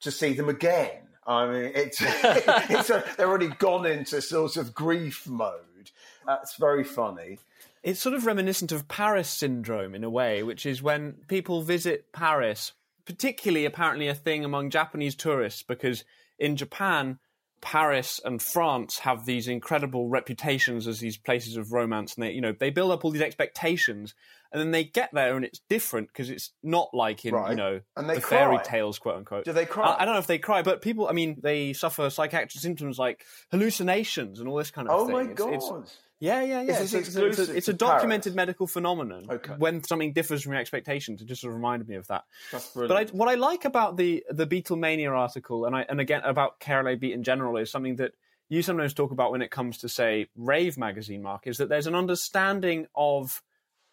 [0.00, 1.02] to see them again.
[1.26, 5.90] I mean, it's, it's a, they're already gone into sort of grief mode.
[6.26, 7.38] That's very funny.
[7.82, 12.12] It's sort of reminiscent of Paris syndrome in a way, which is when people visit
[12.12, 12.72] Paris,
[13.04, 16.04] particularly apparently a thing among Japanese tourists, because
[16.38, 17.18] in Japan,
[17.60, 22.40] Paris and France have these incredible reputations as these places of romance, and they, you
[22.40, 24.14] know, they build up all these expectations,
[24.52, 27.50] and then they get there and it's different because it's not like in, Right.
[27.50, 29.44] you know, And they the fairy tales, quote unquote.
[29.44, 29.86] Do they cry?
[29.86, 32.98] I, I don't know if they cry, but people, I mean, they suffer psychiatric symptoms
[32.98, 35.14] like hallucinations and all this kind of Oh thing.
[35.14, 35.52] my It's- God.
[35.54, 36.80] it's- yeah, yeah, yeah.
[36.82, 38.36] It's, a- it's a, it's a documented Paris?
[38.36, 39.26] medical phenomenon.
[39.28, 39.52] Okay.
[39.58, 42.24] When something differs from your expectations, it just sort of reminded me of that.
[42.52, 46.22] That's But I, what I like about the the Beatlemania article, and I and again
[46.24, 48.12] about KRLA Beat in general, is something that
[48.48, 51.86] you sometimes talk about when it comes to say Rave magazine, Mark, is that there's
[51.88, 53.42] an understanding of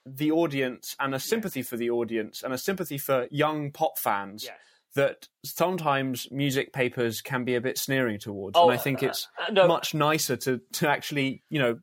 [0.05, 4.43] the audience and a sympathy for the audience and a sympathy for young pop fans.
[4.45, 4.55] Yes.
[4.95, 9.07] That sometimes music papers can be a bit sneering towards, Oh, and I think uh,
[9.07, 9.67] it's uh, no.
[9.67, 11.79] much nicer to to actually, you know,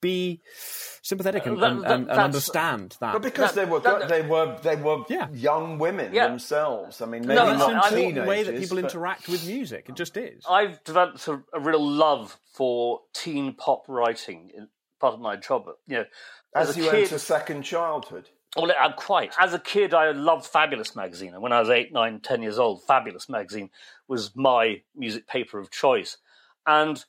[0.00, 0.40] be
[1.02, 3.12] sympathetic and, Uh, that- and, that- and, and understand that.
[3.12, 5.28] But because That- they were that- they were they were Yeah.
[5.30, 6.28] young women Yeah.
[6.28, 7.00] themselves.
[7.00, 9.88] I mean, maybe no, an not I- important way that people but- interact with music.
[9.88, 10.44] It just is.
[10.48, 14.68] I've developed a, a real love for teen pop writing in
[15.00, 15.66] part of my job.
[15.86, 16.04] You know,
[16.54, 18.28] as, as, you a kid, enter second childhood.
[18.56, 19.34] well, I'm quite.
[19.38, 22.58] As a kid, I loved Fabulous magazine, and when I was eight, nine, ten years
[22.58, 23.70] old, Fabulous magazine
[24.06, 26.16] was my music paper of choice,
[26.66, 27.04] and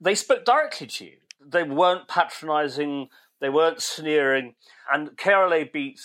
[0.00, 1.16] they spoke directly to you.
[1.48, 3.08] They weren't patronising.
[3.40, 4.54] They weren't sneering,
[4.92, 6.00] and KRLA Beat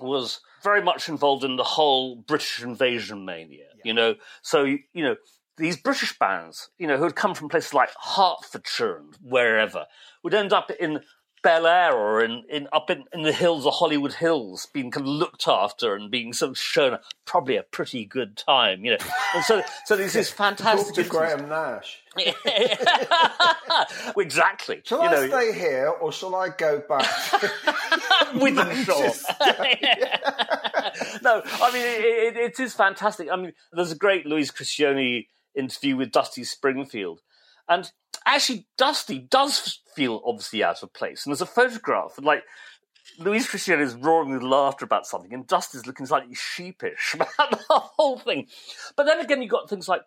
[0.00, 3.66] was very much involved in the whole British invasion mania.
[3.84, 5.16] You know, so you know
[5.56, 9.86] these British bands, you know, who had come from places like Hertfordshire and wherever,
[10.22, 11.00] would end up in
[11.44, 15.06] Bel Air or in, in up in, in the hills, the Hollywood Hills, being kind
[15.06, 18.96] of looked after and being sort of shown probably a pretty good time, you know.
[19.34, 20.94] And so, so there's this Talk fantastic.
[20.94, 22.00] to Graham Nash.
[24.16, 24.80] exactly.
[24.84, 27.08] Shall you I know, stay here or shall I go back?
[28.34, 29.18] with them short.
[31.22, 33.28] no, I mean it, it, it is fantastic.
[33.30, 37.20] I mean, there's a great Louise Criscione interview with Dusty Springfield,
[37.68, 37.90] And
[38.26, 41.24] actually, Dusty does feel obviously out of place.
[41.24, 42.44] And there's a photograph, and like
[43.18, 47.78] Louise Christian is roaring with laughter about something, and Dusty's looking slightly sheepish about the
[47.78, 48.46] whole thing.
[48.96, 50.02] But then again, you've got things like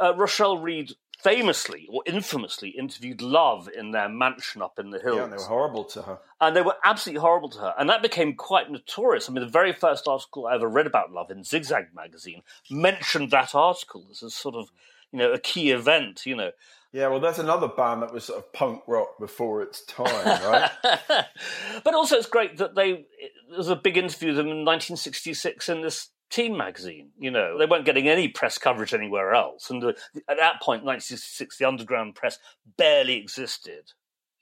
[0.00, 5.16] uh, Rochelle Reed famously or infamously interviewed Love in their mansion up in the hills.
[5.16, 6.18] Yeah, and they were horrible to her.
[6.40, 7.74] And they were absolutely horrible to her.
[7.78, 9.28] And that became quite notorious.
[9.28, 13.30] I mean, the very first article I ever read about Love in Zigzag magazine mentioned
[13.30, 14.70] that article as a sort of,
[15.12, 16.50] you know, a key event, you know.
[16.94, 20.06] Yeah, well, there's another band that was sort of punk rock before its time,
[20.44, 20.70] right?
[21.82, 23.04] but also, it's great that they,
[23.48, 27.10] there was a big interview with them in 1966 in this Teen magazine.
[27.18, 29.70] You know, they weren't getting any press coverage anywhere else.
[29.70, 32.38] And at that point, 1966, the underground press
[32.78, 33.90] barely existed.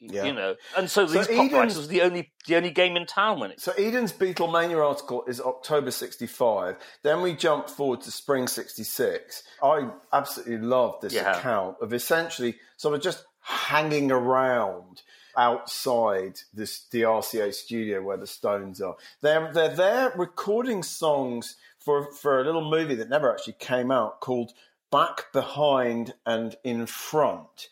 [0.05, 0.25] Yeah.
[0.25, 2.97] You know, and so, So these pop Eden's- writers was the only the only game
[2.97, 3.61] in town when it.
[3.61, 6.77] So Eden's Beatlemania article is October 65.
[7.05, 9.45] Then we jump forward to spring 66.
[9.62, 11.38] I absolutely love this Yeah.
[11.38, 15.03] account of essentially sort of just hanging around
[15.37, 18.97] outside this the RCA studio where the Stones are.
[19.21, 24.21] They're they're there recording songs for for a little movie that never actually came out
[24.21, 24.53] called
[24.91, 27.69] Back Behind and in Front.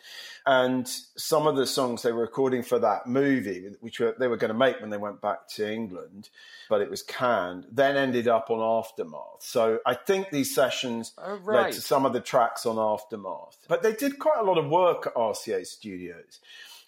[0.51, 4.37] And some of the songs they were recording for that movie, which were, they were
[4.37, 6.29] going to make when they went back to England,
[6.69, 9.43] but it was canned, then ended up on Aftermath.
[9.43, 13.59] So I think these sessions Oh, led to some of the tracks on Aftermath.
[13.69, 16.41] But they did quite a lot of work at RCA Studios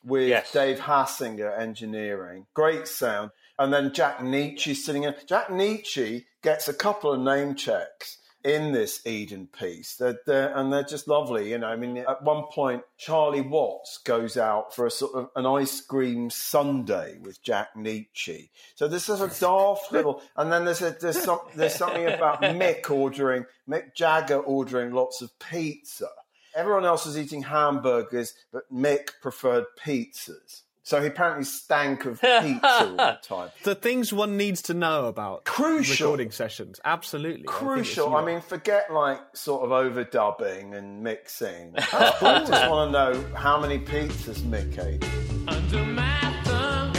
[0.05, 0.51] with Yes.
[0.51, 2.47] Dave Hassinger engineering.
[2.55, 3.31] Great sound.
[3.61, 5.15] And then Jack Nitzsche sitting in.
[5.29, 9.97] Jack Nitzsche gets a couple of name checks in this Eden piece.
[9.97, 11.51] They're, they're, and they're just lovely.
[11.51, 15.31] You know, I mean, at one point, Charlie Watts goes out for a sort of
[15.37, 18.49] an ice cream sundae with Jack Nitzsche.
[18.75, 22.43] So this is a daft little, and then there's a, there's some, there's something about
[22.43, 26.09] Mick ordering, Mick Jagger ordering lots of pizza.
[26.55, 30.63] Everyone else was eating hamburgers, but Mick preferred pizzas.
[30.85, 33.51] So he apparently stank of pizza all the time.
[33.63, 36.07] The things one needs to know about Crucial.
[36.09, 36.81] recording sessions.
[36.85, 37.45] Absolutely.
[37.49, 38.17] I think it's Crucial.
[38.17, 38.27] I, huge.
[38.27, 41.75] mean, forget like sort of overdubbing and mixing.
[41.79, 45.05] I, I just want to know how many pizzas Mick ate.
[45.47, 46.93] Under my thumb,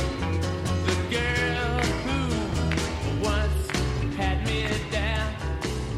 [0.86, 3.69] the girl who once
[4.15, 5.36] had me down.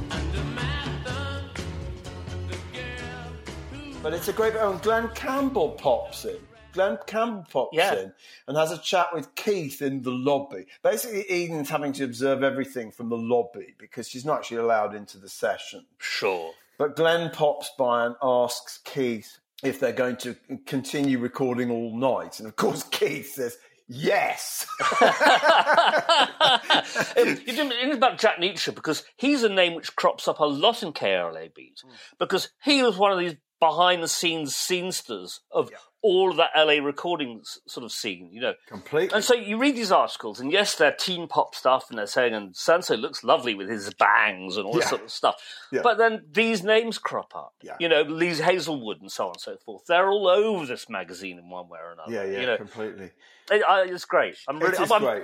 [0.10, 1.50] Under my thumb,
[2.48, 3.32] the girl
[3.94, 4.00] who.
[4.02, 4.54] But it's a great.
[4.56, 6.38] Oh, and Glen Campbell pops in.
[6.76, 7.96] Glen Campbell pops Yeah.
[7.96, 8.14] in
[8.48, 10.68] and has a chat with Keith in the lobby.
[10.84, 15.18] Basically, Eden's having to observe everything from the lobby because she's not actually allowed into
[15.18, 15.86] the session.
[15.98, 16.52] Sure.
[16.78, 20.36] But Glen pops by and asks Keith if they're going to
[20.66, 22.40] continue recording all night.
[22.40, 23.58] And of course, Keith says,
[23.88, 24.68] yes.
[27.18, 30.92] you didn't about Jack Nitzsche because he's a name which crops up a lot in
[30.92, 31.94] KRLA Beat hmm.
[32.20, 33.36] because he was one of these
[33.70, 35.70] behind the scenes scenesters of
[36.02, 38.54] all of that LA recording s- sort of scene, you know.
[38.68, 39.16] Completely.
[39.16, 42.34] And so you read these articles, and yes, they're teen pop stuff, and they're saying,
[42.36, 45.36] and Sanso looks lovely with his bangs and all this sort of stuff.
[45.72, 45.82] Yeah.
[45.84, 47.54] But then these names crop up.
[47.64, 47.76] Yeah.
[47.80, 49.84] You know, Lee Hazlewood and so on and so forth.
[49.88, 52.12] They're all over this magazine in one way or another.
[52.14, 53.12] yeah, yeah, You know, completely.
[53.50, 54.38] it, I, it's great.
[54.48, 55.24] I'm really, It is I'm- great.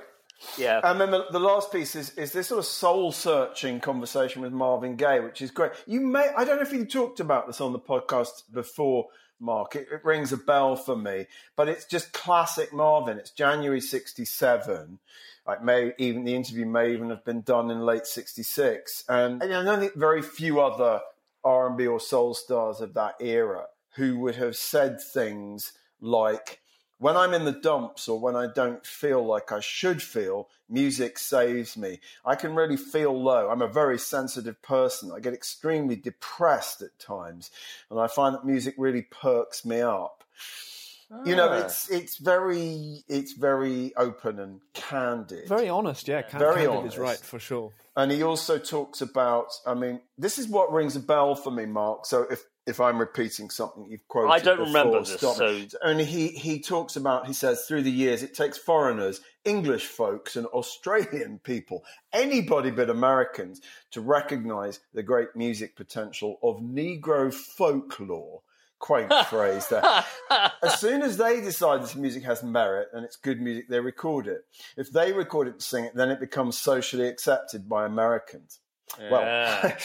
[0.57, 0.81] Yeah.
[0.83, 4.95] And then the, last piece is, is this sort of soul searching conversation with Marvin
[4.95, 5.71] Gaye, which is great.
[5.85, 9.07] You may, I don't know if you talked about this on the podcast before,
[9.39, 9.75] Mark.
[9.75, 13.17] It, it rings a bell for me, but it's just classic Marvin.
[13.17, 14.99] It's January 67.
[15.47, 19.05] Like may even the interview may even have been done in late 66.
[19.09, 21.01] And, and I don't think very few other
[21.43, 26.60] R&B or soul stars of that era who would have said things like,
[27.01, 31.17] when I'm in the dumps or when I don't feel like I should feel, music
[31.17, 31.99] saves me.
[32.23, 33.49] I can really feel low.
[33.49, 35.11] I'm a very sensitive person.
[35.11, 37.49] I get extremely depressed at times,
[37.89, 40.23] and I find that music really perks me up.
[41.25, 41.57] You know, Ah.
[41.65, 45.45] it's it's very it's very open and candid.
[45.49, 46.21] Very honest, yeah.
[46.21, 46.95] Can- Very Candid honest.
[46.95, 47.73] is right for sure.
[47.97, 51.65] And he also talks about, I mean, this is what rings a bell for me,
[51.65, 52.05] Mark.
[52.05, 55.65] So if, if I'm repeating something you've quoted, I don't before, remember this, stop so-
[55.83, 57.27] only he he talks about.
[57.27, 62.89] He says through the years, it takes foreigners, English folks, and Australian people, anybody but
[62.89, 68.41] Americans, to recognise the great music potential of Negro folklore.
[68.79, 69.83] Quaint phrase there.
[70.63, 74.27] As soon as they decide this music has merit and it's good music, they record
[74.27, 74.43] it.
[74.75, 78.59] If they record it and sing it, then it becomes socially accepted by Americans.
[78.99, 79.73] Well,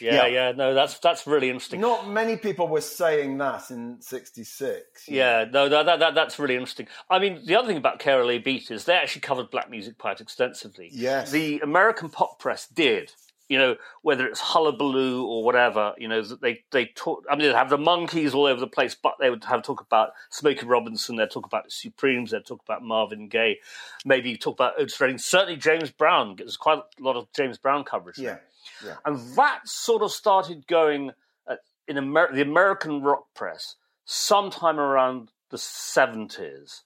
[0.00, 0.14] Yeah.
[0.14, 0.26] Yeah.
[0.26, 1.80] Yeah, no, that's that's really interesting.
[1.80, 5.08] not many people were saying that in '66.
[5.08, 6.88] Yeah, no, that, that, that that's really interesting.
[7.08, 10.20] I mean, the other thing about KRLA Beat is they actually covered black music quite
[10.20, 10.90] extensively.
[10.92, 11.30] Yes.
[11.30, 13.12] the American pop press did,
[13.48, 17.24] You know, whether it's hullabaloo or whatever, you know, that they they talk.
[17.30, 19.80] I mean, they have the Monkees all over the place, but they would have talk
[19.80, 21.16] about Smokey Robinson.
[21.16, 22.32] They'd talk about the Supremes.
[22.32, 23.58] They'd talk about Marvin Gaye.
[24.04, 25.18] Maybe talk about Otis Redding.
[25.18, 26.36] Certainly James Brown.
[26.36, 28.18] There's quite a lot of James Brown coverage.
[28.18, 28.38] Yeah,
[28.84, 28.96] yeah.
[29.04, 31.12] And that sort of started going
[31.46, 36.82] uh, in Amer- the American rock press sometime around the 70s.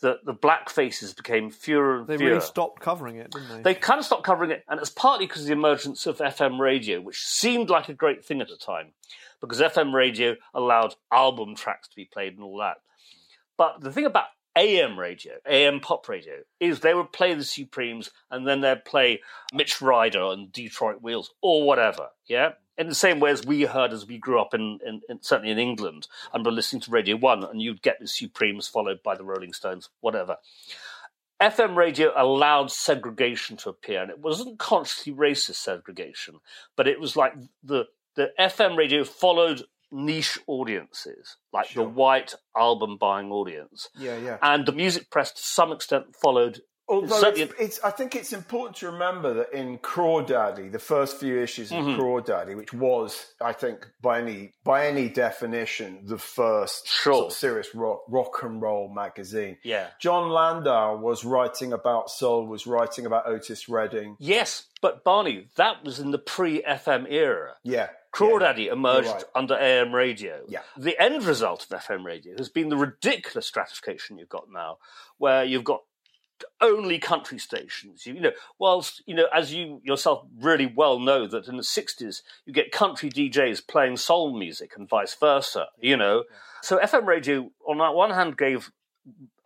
[0.00, 2.30] That the black faces became fewer and They fewer.
[2.30, 3.62] really stopped covering it, didn't they?
[3.62, 6.60] They kind of stopped covering it, and it's partly because of the emergence of FM
[6.60, 8.92] radio, which seemed like a great thing at the time,
[9.40, 12.76] because FM radio allowed album tracks to be played and all that.
[13.56, 14.26] But the thing about
[14.56, 19.20] AM radio, AM pop radio, is they would play the Supremes and then they'd play
[19.52, 22.52] Mitch Ryder and Detroit Wheels or whatever, yeah?
[22.78, 25.50] In the same way as we heard as we grew up in, in, in certainly
[25.50, 29.16] in England and were listening to Radio 1 and you'd get the Supremes followed by
[29.16, 30.36] the Rolling Stones, whatever.
[31.40, 36.40] FM radio allowed segregation to appear, and it wasn't consciously racist segregation,
[36.76, 37.84] but it was like the
[38.16, 39.62] the FM radio followed
[39.92, 44.38] niche audiences, like the white album buying audience, Yeah, yeah.
[44.42, 46.60] and the music press to some extent followed.
[46.90, 51.18] Although certainly- it's, it's, I think it's important to remember that in Crawdaddy, the first
[51.18, 52.00] few issues of Mm-hmm.
[52.00, 57.14] Crawdaddy, which was, I think, by any by any definition, the first Sure.
[57.14, 59.58] sort of serious rock, rock and roll magazine.
[59.62, 59.88] Yeah.
[60.00, 64.16] Jon Landau was writing about soul, was writing about Otis Redding.
[64.18, 67.54] Yes, but Barney, that was in the pre-FM era.
[67.64, 69.24] Yeah, Crawdaddy yeah, emerged right.
[69.34, 70.40] under AM radio.
[70.48, 70.60] Yeah.
[70.76, 74.78] The end result of FM radio has been the ridiculous stratification you've got now,
[75.18, 75.82] where you've got
[76.60, 78.06] only country stations.
[78.06, 81.62] You, you know, whilst you know, as you yourself really well know, that in the
[81.62, 85.66] '60s you get country DJs playing soul music and vice versa.
[85.80, 86.24] You know,
[86.62, 88.70] so FM radio on that one hand gave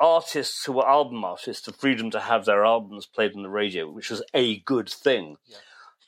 [0.01, 3.89] artists who were album artists the freedom to have their albums played on the radio,
[3.89, 5.37] which was a good thing.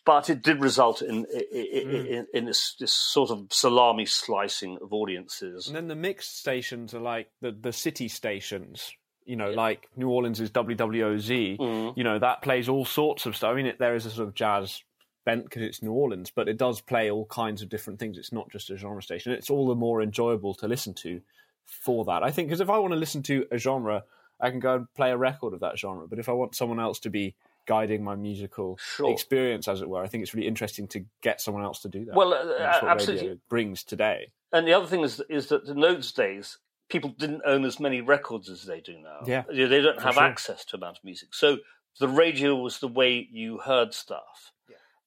[0.05, 1.57] But it did result in hmm.
[1.57, 5.66] in, in, in this, this sort of salami slicing of audiences.
[5.66, 8.93] And then the mixed stations are like the, the city stations,
[9.25, 11.59] you know, like New Orleans is WWOZ.
[11.59, 11.97] Mm.
[11.97, 13.53] You know, that plays all sorts of stuff.
[13.53, 14.83] I mean, it, there is a sort of jazz
[15.25, 18.18] bent because it's New Orleans, but it does play all kinds of different things.
[18.18, 19.33] It's not just a genre station.
[19.33, 21.20] It's all the more enjoyable to listen to
[21.64, 22.22] for that.
[22.22, 24.05] I think because if I want to listen to a genre,
[24.41, 26.07] I can go and play a record of that genre.
[26.07, 27.35] But if I want someone else to be
[27.66, 29.11] guiding my musical Sure.
[29.11, 32.05] experience, as it were, I think it's really interesting to get someone else to do
[32.05, 32.14] that.
[32.14, 33.41] Well, uh, that's what absolutely.
[33.49, 34.33] brings today.
[34.53, 36.59] And the other thing is is that in those days,
[36.89, 39.20] people didn't own as many records as they do now.
[39.26, 40.22] Yeah, they don't have sure.
[40.22, 41.35] access to amount of music.
[41.35, 41.59] So
[42.01, 44.53] the radio was the way you heard stuff.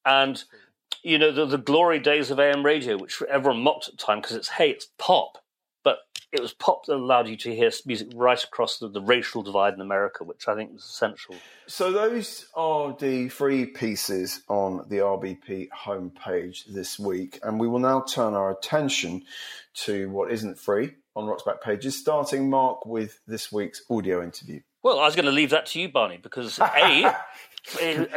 [0.06, 0.42] And
[1.04, 4.22] you know the, the glory days of AM radio, which everyone mocked at the time
[4.22, 5.38] because it's hey, it's pop,
[5.84, 6.00] but
[6.32, 9.74] it was pop that allowed you to hear music right across the, the racial divide
[9.74, 11.36] in America, which I think was essential.
[11.68, 17.80] So those are the three pieces on the RBP homepage this week, and we will
[17.80, 19.24] now turn our attention
[19.86, 24.62] to what isn't free on Rock's back pages, starting Mark with this week's audio interview.
[24.84, 27.16] Well, I was going to leave that to you, Barney, because a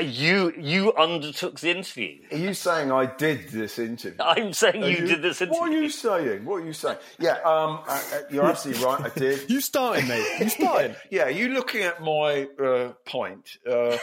[0.00, 2.18] you you undertook the interview.
[2.30, 4.16] Are you saying I did this interview?
[4.20, 5.60] I'm saying Are you, did this interview.
[5.60, 6.44] What are you saying?
[6.44, 6.98] What are you saying?
[7.18, 9.00] Yeah, um, uh, uh, you're absolutely right.
[9.00, 9.50] I did.
[9.50, 10.26] You started, mate.
[10.40, 10.96] You started.
[11.10, 13.58] Yeah, you looking at my uh, point.
[13.68, 13.96] Uh,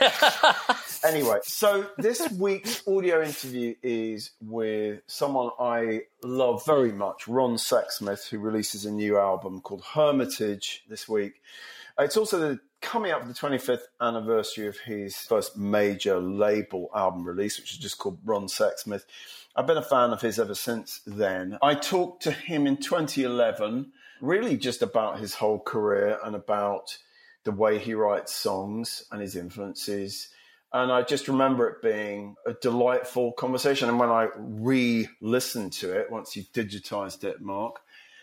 [1.06, 8.28] anyway, so this week's audio interview is with someone I love very much, Ron Sexsmith,
[8.30, 11.42] who releases a new album called Hermitage this week.
[12.00, 16.90] Uh, It's also the, coming up for the 25th anniversary of his first major label
[16.96, 19.06] album release, which is just called Ron Sexsmith.
[19.56, 21.58] I've been a fan of his ever since then.
[21.62, 26.98] I talked to him in 2011, really just about his whole career and about
[27.44, 30.30] the way he writes songs and his influences.
[30.74, 33.90] And I just remember it being a delightful conversation.
[33.90, 37.80] And when I re listened to it, once you digitized it, Mark,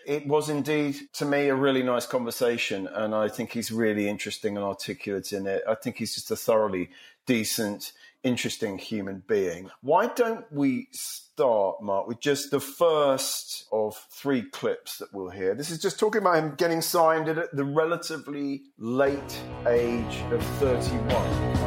[0.07, 2.87] it was indeed to me a really nice conversation.
[2.89, 5.63] And I think he's really interesting and articulate in it.
[5.69, 6.91] I think he's just a thoroughly
[7.27, 7.93] decent,
[8.23, 9.71] interesting human being.
[9.83, 15.55] Why don't we start, Mark, with just the first of three clips that we'll hear?
[15.55, 21.65] This is just talking about him getting signed at the relatively late age of 31.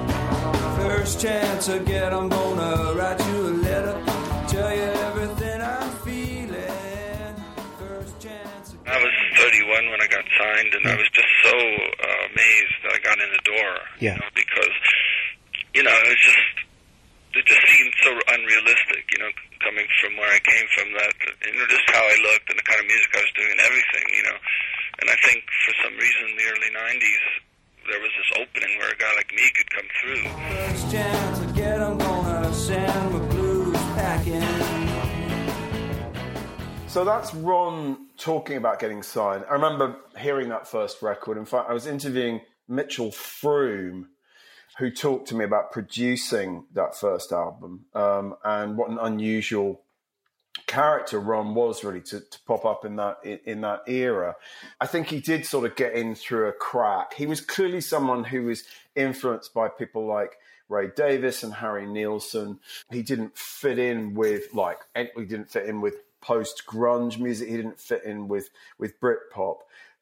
[0.77, 3.56] First chance I get, I'm gonna write you
[9.77, 10.93] one when I got signed, and yeah.
[10.93, 13.73] I was just so uh, amazed that I got in the door.
[14.01, 14.17] Yeah.
[14.17, 14.75] You know, because
[15.77, 16.45] you know it was just
[17.37, 19.05] it just seemed so unrealistic.
[19.13, 21.13] You know, coming from where I came from, that
[21.45, 23.63] you know just how I looked and the kind of music I was doing and
[23.69, 24.07] everything.
[24.17, 24.37] You know,
[25.05, 27.25] and I think for some reason in the early '90s
[27.87, 30.27] there was this opening where a guy like me could come through.
[30.27, 34.43] First chance I get, I'm gonna send my blues packing.
[36.87, 39.45] So that's Ron talking about getting signed.
[39.49, 41.37] I remember hearing that first record.
[41.37, 44.07] In fact, I was interviewing Mitchell Froom,
[44.77, 49.81] who talked to me about producing that first album um, and what an unusual
[50.65, 54.35] character Ron was really to, to pop up in that in, that era.
[54.81, 57.13] I think he did sort of get in through a crack.
[57.13, 58.63] He was clearly someone who was
[58.95, 60.37] influenced by people like
[60.69, 62.59] Ray Davies and Harry Nilsson.
[62.91, 67.49] He didn't fit in with like he didn't fit in with post grunge music.
[67.49, 69.57] He didn't fit in with with Britpop.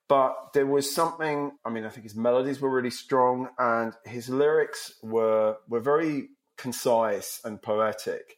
[0.08, 1.54] But there was something.
[1.66, 6.30] I mean, I think his melodies were really strong, and his lyrics were were very
[6.58, 8.38] concise and poetic.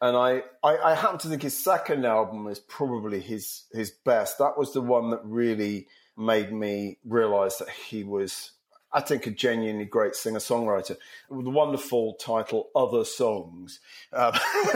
[0.00, 4.38] And I, I, I happen to think his second album is probably his his best.
[4.38, 8.52] That was the one that really made me realize that he was,
[8.92, 10.96] I think, a genuinely great singer songwriter.
[11.28, 13.80] With the wonderful title, Other Songs.
[14.12, 14.32] Um,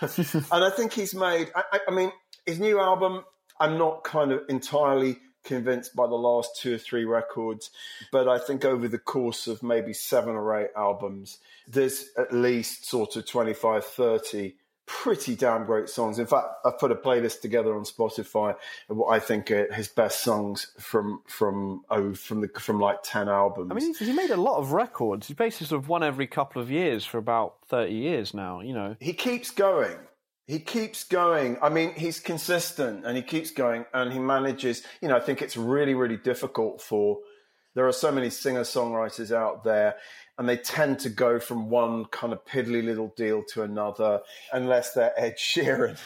[0.00, 2.10] and I think he's made, I, I- I mean,
[2.46, 3.24] his new album,
[3.60, 7.70] I'm not kind of entirely convinced by the last two or three records,
[8.10, 11.38] but I think over the course of maybe seven or eight albums,
[11.68, 14.54] there's at least sort of 25, 30
[14.86, 16.18] pretty damn great songs.
[16.18, 18.54] In fact, I've put a playlist together on Spotify
[18.88, 22.98] of what I think are his best songs from from oh from the from like
[23.02, 23.70] ten albums.
[23.70, 25.28] I mean, he made a lot of records.
[25.28, 28.74] He's basically sort of one every couple of years for about 30 years now, you
[28.74, 28.96] know.
[29.00, 29.96] he keeps going.
[30.46, 31.56] He keeps going.
[31.62, 34.82] I mean, he's consistent and he keeps going and he manages.
[35.00, 37.20] You know, I think it's really, really difficult for.
[37.74, 39.96] There are so many singer songwriters out there
[40.36, 44.20] and they tend to go from one kind of piddly little deal to another
[44.52, 45.96] unless they're Ed Sheeran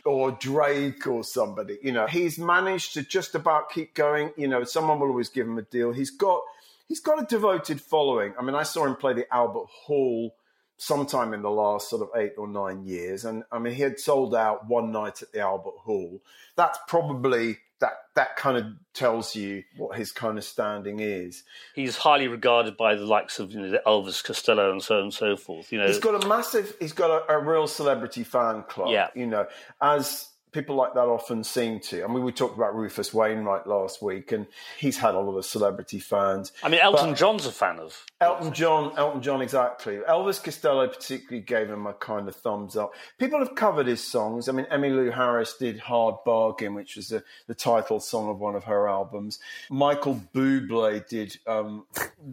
[0.04, 1.78] or Drake or somebody.
[1.82, 4.32] You know, he's managed to just about keep going.
[4.36, 5.92] You know, someone will always give him a deal.
[5.92, 6.42] He's got.
[6.88, 8.34] He's got a devoted following.
[8.38, 10.34] I mean, I saw him play the Albert Hall
[10.76, 13.24] sometime in the last sort of eight or nine years.
[13.24, 16.20] And I mean, he had sold out one night at the Albert Hall.
[16.54, 18.64] That's probably that that kind of
[18.94, 21.42] tells you what his kind of standing is.
[21.74, 25.14] He's highly regarded by the likes of you know Elvis Costello and so on and
[25.14, 25.70] so forth.
[25.72, 28.90] You know, He's got a massive, he's got a, a real celebrity fan club.
[28.90, 29.08] Yeah.
[29.14, 29.46] You know,
[29.82, 32.04] as people like that often seem to.
[32.04, 34.46] I mean, we talked about Rufus Wainwright last week, and
[34.78, 36.52] he's had a lot of celebrity fans.
[36.62, 38.04] I mean, Elton John's a fan of.
[38.20, 39.96] Elton John, Elton John, exactly.
[40.08, 42.94] Elvis Costello particularly gave him a kind of thumbs up.
[43.18, 44.48] People have covered his songs.
[44.48, 48.54] I mean, Emmylou Harris did "Hard Bargain," which was the, the title song of one
[48.54, 49.38] of her albums.
[49.70, 51.86] Michael Bublé did um,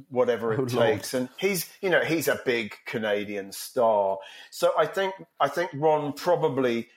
[0.10, 4.18] "Whatever It Takes," and he's, you know, he's a big Canadian star.
[4.52, 6.90] So I think, I think Ron probably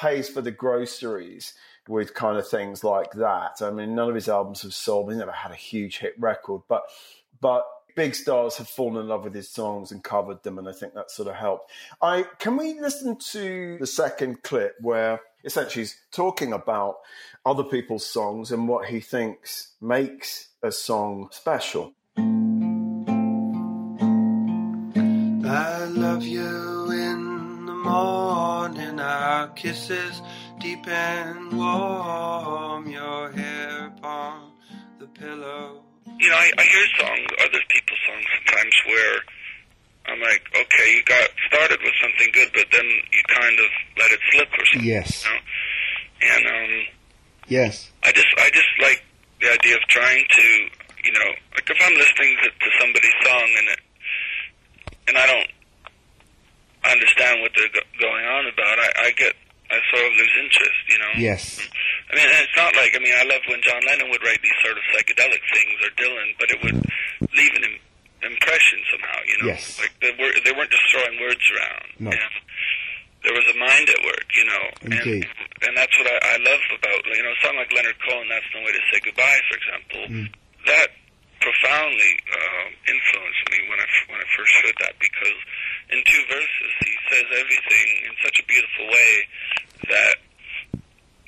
[0.00, 1.54] pays for the groceries
[1.88, 3.60] with kind of things like that.
[3.60, 5.10] I mean, none of his albums have sold.
[5.10, 6.84] He's never had a huge hit record, but
[7.40, 10.72] but big stars have fallen in love with his songs and covered them, and I
[10.72, 11.70] think that sort of helped.
[12.00, 16.96] I can we listen to the second clip where essentially he's talking about
[17.44, 21.92] other people's songs and what he thinks makes a song special.
[25.42, 26.59] I love you
[29.60, 30.22] kisses
[30.58, 34.52] deep and warm, your hair upon
[34.98, 35.82] the pillow.
[36.18, 39.16] you know, I, I hear songs, other people's songs sometimes where
[40.06, 43.66] I'm like, okay, you got started with something good, but then you kind of
[43.98, 44.88] let it slip or something.
[44.88, 45.24] Yes.
[45.24, 46.36] You know?
[46.36, 46.86] And um,
[47.48, 47.90] Yes.
[48.02, 49.04] I just, I just like
[49.42, 50.42] the idea of trying to,
[51.04, 53.80] you know, like if I'm listening to, to somebody's song and it,
[55.08, 55.50] and I don't
[56.90, 59.34] understand what they're go- going on about, I, I get,
[59.70, 61.12] I sort of lose interest, you know.
[61.16, 61.62] Yes.
[62.10, 64.58] I mean, it's not like I mean, I love when John Lennon would write these
[64.66, 66.78] sort of psychedelic things or Dylan, but it would
[67.34, 69.18] leave an im- impression somehow.
[69.30, 69.78] You know, Yes.
[69.78, 71.86] like they were they weren't just throwing words around.
[72.02, 72.10] No.
[72.10, 72.34] And
[73.22, 74.26] there was a mind at work.
[74.34, 75.22] You know, Indeed.
[75.22, 78.26] and and that's what I, I love about you know a song like Leonard Cohen.
[78.28, 80.02] That's no way to say goodbye, for example.
[80.10, 80.28] Mm.
[80.66, 80.88] That
[81.40, 85.38] profoundly um, influenced me when I f- when I first heard that because
[85.90, 89.12] in two verses he says everything in such a beautiful way
[89.88, 90.16] that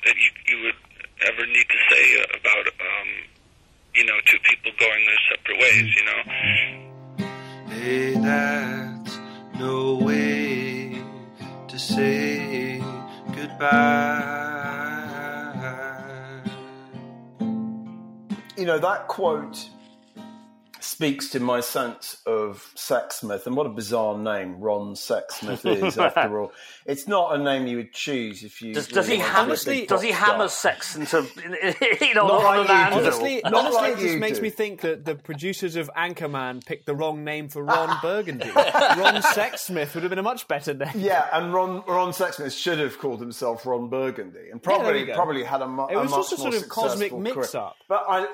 [0.05, 0.79] that you you would
[1.27, 2.05] ever need to say
[2.39, 3.09] about um,
[3.95, 5.89] you know two people going their separate ways.
[5.97, 6.21] You know.
[7.73, 9.19] Hey, that's
[9.59, 11.01] no way
[11.67, 12.79] to say
[13.35, 14.53] goodbye.
[18.57, 19.69] you know that quote
[20.93, 25.97] speaks to my sense of Sexsmith, and what a bizarre name Ron Sexsmith is.
[25.97, 26.51] after all,
[26.85, 28.73] it's not a name you would choose if you.
[28.73, 29.55] Does, does he really hammer?
[29.55, 30.73] to be Does he hammer star.
[30.75, 31.25] sex into
[32.05, 34.43] you know Not like an you Honestly, Not honestly, like it just you makes do.
[34.43, 38.49] me think that the producers of Anchorman picked the wrong name for Ron Burgundy.
[38.51, 40.91] Ron Sexsmith would have been a much better name.
[40.95, 45.15] Yeah, and Ron Ron Sexsmith should have called himself Ron Burgundy, and probably we go.
[45.15, 47.75] probably had a, mu- It a was much just a sort of cosmic mix-up.
[47.87, 48.27] But I,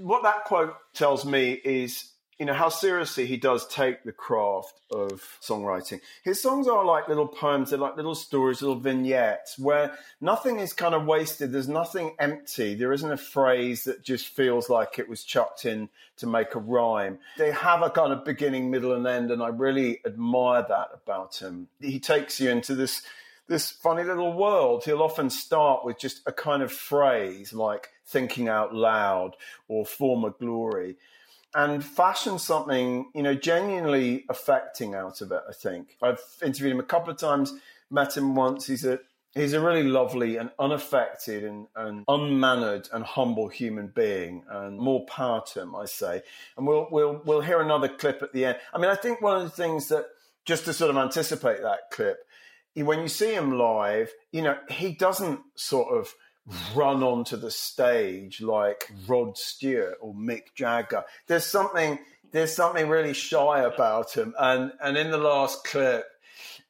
[0.00, 4.80] what that quote tells me is, you know, how seriously he does take the craft
[4.90, 6.00] of songwriting.
[6.22, 10.72] His songs are like little poems; they're like little stories, little vignettes, where nothing is
[10.72, 11.52] kind of wasted.
[11.52, 12.74] There's nothing empty.
[12.74, 15.88] There isn't a phrase that just feels like it was chucked in
[16.18, 17.18] to make a rhyme.
[17.38, 21.36] They have a kind of beginning, middle, and end, and I really admire that about
[21.36, 21.68] him.
[21.80, 23.02] He takes you into this
[23.48, 24.84] this funny little world.
[24.84, 29.36] He'll often start with just a kind of phrase like thinking out loud
[29.68, 30.96] or former glory
[31.56, 35.96] and fashion something, you know, genuinely affecting out of it, I think.
[36.02, 37.54] I've interviewed him a couple of times,
[37.90, 38.66] met him once.
[38.66, 39.00] He's a
[39.34, 45.06] he's a really lovely and unaffected and, and unmannered and humble human being and more
[45.06, 46.22] power to him, I say.
[46.58, 48.58] And we'll we'll we'll hear another clip at the end.
[48.74, 50.04] I mean, I think one of the things that
[50.44, 52.18] just to sort of anticipate that clip,
[52.84, 56.12] when you see him live, you know, he doesn't sort of
[56.74, 61.04] run onto the stage like Rod Stewart or Mick Jagger.
[61.26, 61.98] There's something
[62.32, 64.34] there's something really shy about him.
[64.38, 66.04] And and in the last clip,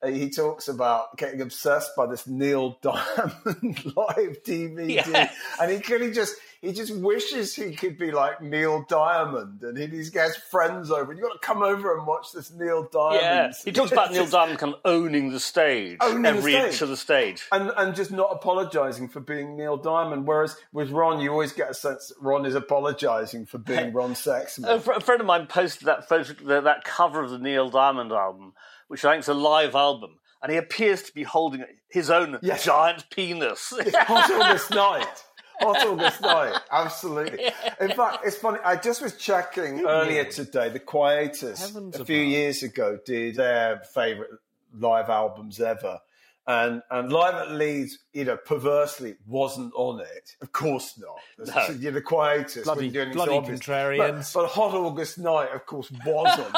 [0.03, 5.31] uh, he talks about getting obsessed by this Neil Diamond live DVD, Yeah.
[5.61, 6.37] and he clearly just
[6.67, 11.13] he just wishes he could be like Neil Diamond, and he, he gets friends over.
[11.13, 13.21] you've got to come over and watch this Neil Diamond.
[13.23, 16.65] Yeah, he talks about Neil Diamond kind of owning the stage, Owning the every stage.
[16.73, 17.43] inch of the stage.
[17.53, 20.27] and and just not apologising for being Neil Diamond.
[20.27, 24.15] Whereas with Ron, you always get a sense that Ron is apologising for being Ron
[24.15, 24.69] Sexsmith.
[24.69, 27.69] A, fr- a friend of mine posted that photo, the, that cover of the Neil
[27.71, 28.53] Diamond album,
[28.89, 32.39] which I think is a live album, and he appears to be holding his own
[32.43, 32.65] Yes.
[32.65, 33.73] giant penis.
[33.95, 35.23] Hot August night.
[35.61, 36.61] Hot August night.
[36.73, 37.45] Absolutely.
[37.81, 38.59] In fact, it's funny.
[38.65, 40.69] I just was checking earlier today.
[40.69, 42.31] The Quietus Heavens a few above.
[42.31, 44.31] years ago did their favourite
[44.75, 46.01] live albums ever.
[46.49, 50.37] And and Live at Leeds, you know, perversely wasn't on it.
[50.41, 51.17] Of course not.
[51.57, 51.75] No.
[51.75, 54.33] You know, the Quietus Bloody- wouldn't do anything bloody contrarians.
[54.33, 56.53] But, but Hot August Night, of course, was on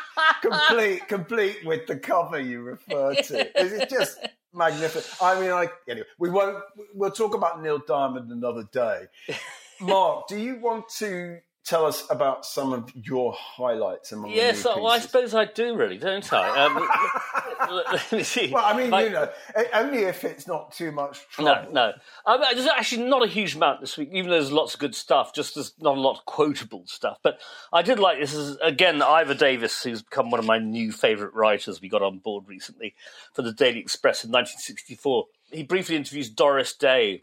[0.40, 3.50] complete, complete with the cover you refer to.
[3.60, 4.18] It's just
[4.54, 5.22] magnificent.
[5.22, 6.06] I mean, I anyway.
[6.18, 6.62] We won't.
[6.94, 9.06] We'll talk about Neil Diamond another day.
[9.80, 14.74] Mark, do you want to tell us about some of your highlights among yes, the
[14.74, 16.64] new well, I suppose I do, really, don't I?
[16.64, 16.76] Um,
[17.72, 18.50] let, me see.
[18.50, 19.28] Well, I mean, My- you know,
[19.74, 21.92] only if it's not too much No, no.
[22.26, 24.94] Um, there's actually not a huge amount this week, even though there's lots of good
[24.94, 27.18] stuff, just there's not a lot of quotable stuff.
[27.22, 27.40] But
[27.72, 28.34] I did like this.
[28.34, 32.18] Is, again, Ivor Davis, who's become one of my new favourite writers, we got on
[32.18, 32.94] board recently
[33.34, 35.26] for the Daily Express in 1964.
[35.52, 37.22] He briefly interviews Doris Day,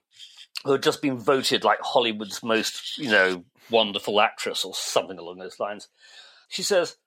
[0.63, 5.37] who had just been voted like Hollywood's most, you know, wonderful actress or something along
[5.37, 5.87] those lines.
[6.47, 6.97] She says,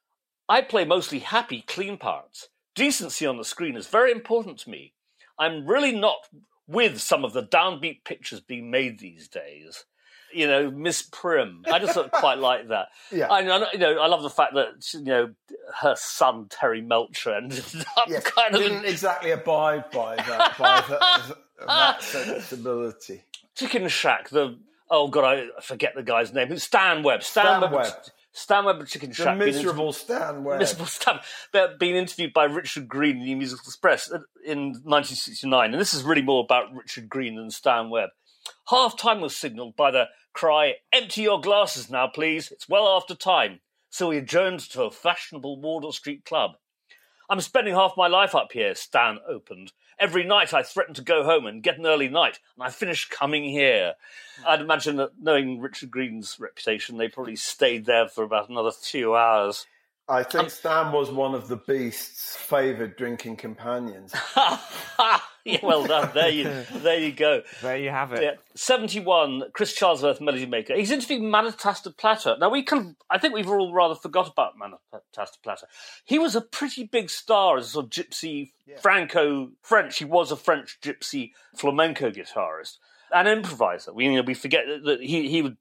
[0.48, 2.48] I play mostly happy, clean parts.
[2.74, 4.94] Decency on the screen is very important to me.
[5.38, 6.16] I'm really not
[6.66, 9.84] with some of the downbeat pictures being made these days.
[10.32, 11.62] You know, Miss Prim.
[11.70, 12.88] I just sort of quite like that.
[13.10, 13.26] Yeah.
[13.30, 13.40] I,
[13.72, 15.30] you know, I love the fact that you know
[15.80, 17.64] her son Terry Melcher ended
[17.96, 23.22] up Yes, kind of didn't exactly abide by that, by that, that sensibility.
[23.54, 24.30] Chicken Shack.
[24.30, 24.58] The
[24.90, 26.56] oh god, I forget the guy's name.
[26.56, 27.22] Stan Webb?
[27.22, 27.72] Stan, Stan Webb.
[27.72, 27.92] Webb.
[28.32, 29.38] Stan Webb Chicken The Shack.
[29.38, 30.58] being inter- miserable Stan Webb.
[30.60, 31.48] Miserable stuff.
[31.52, 34.10] They're being interviewed by Richard Green in the Musical Express
[34.44, 38.10] in 1969, and this is really more about Richard Green than Stan Webb.
[38.68, 42.50] Half time was signalled by the cry, "Empty your glasses now, please.
[42.50, 43.60] It's well after time."
[43.90, 46.52] So we adjourned to a fashionable Wardour Street club.
[47.28, 49.72] I'm spending half my life up here, Stan opened.
[50.02, 53.08] Every night I threaten to go home and get an early night, and I finish
[53.08, 53.94] coming here.
[54.44, 59.14] I'd imagine that knowing Richard Green's reputation, they probably stayed there for about another few
[59.14, 59.64] hours.
[60.08, 64.12] I think Stan was one of the Beast's favoured drinking companions.
[65.44, 66.10] yeah, well done.
[66.12, 66.44] There you,
[66.74, 67.42] there you go.
[67.62, 68.22] There you have it.
[68.22, 69.44] Yeah, seventy-one.
[69.54, 70.74] Chris Charlesworth, melody maker.
[70.74, 72.36] He's interviewed Manitas de Plata.
[72.40, 72.96] Now we can.
[73.10, 75.66] I think we've all rather forgot about Manitas de Plata.
[76.04, 79.98] He was a pretty big star as a sort of gypsy Franco French.
[79.98, 82.78] He was a French gypsy flamenco guitarist
[83.14, 83.92] an improviser.
[83.92, 85.56] We you know, we forget that- that he he would.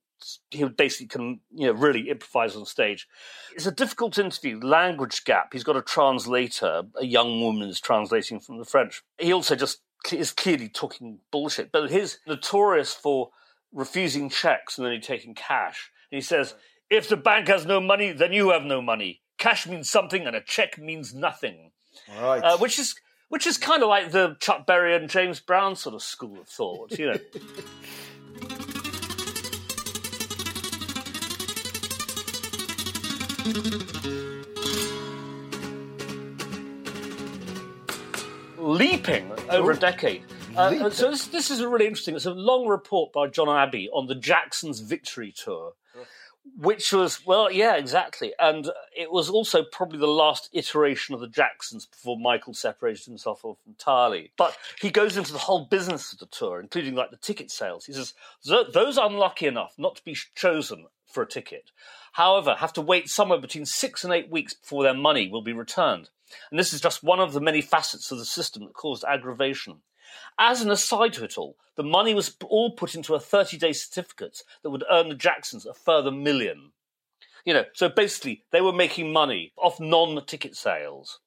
[0.49, 3.07] He basically can you know really improvise on stage.
[3.55, 5.53] It's a difficult interview, language gap.
[5.53, 6.83] He's got a translator.
[6.99, 9.03] A young woman is translating from the French.
[9.17, 11.71] He also just is clearly talking bullshit.
[11.71, 13.29] But he's notorious for
[13.71, 15.91] refusing checks and only taking cash.
[16.11, 16.55] And he says,
[16.89, 19.21] If the bank has no money, then you have no money.
[19.37, 21.71] Cash means something, and a check means nothing.
[22.09, 22.39] Right.
[22.39, 22.95] Uh, which is
[23.29, 26.49] which is kind of like the Chuck Berry and James Brown sort of school of
[26.49, 27.19] thought, you know.
[38.59, 40.21] Leaping over a decade.
[40.55, 42.15] Uh, so this, this is a really interesting.
[42.15, 45.73] It's a long report by John Abbey on the Jacksons Victory Tour,
[46.55, 51.27] which was well, yeah, exactly, and it was also probably the last iteration of the
[51.27, 54.31] Jacksons before Michael separated himself off entirely.
[54.37, 57.85] But he goes into the whole business of the tour, including like the ticket sales.
[57.85, 58.13] He says
[58.45, 61.71] those unlucky enough not to be chosen for a ticket,
[62.13, 65.53] however, have to wait somewhere between six and eight weeks before their money will be
[65.53, 66.09] returned.
[66.49, 69.81] And this is just one of the many facets of the system that caused aggravation.
[70.39, 73.73] As an aside to it all, the money was all put into a 30 day
[73.73, 76.71] certificate that would earn the Jacksons a further million.
[77.45, 81.19] You know, so basically they were making money off non ticket sales.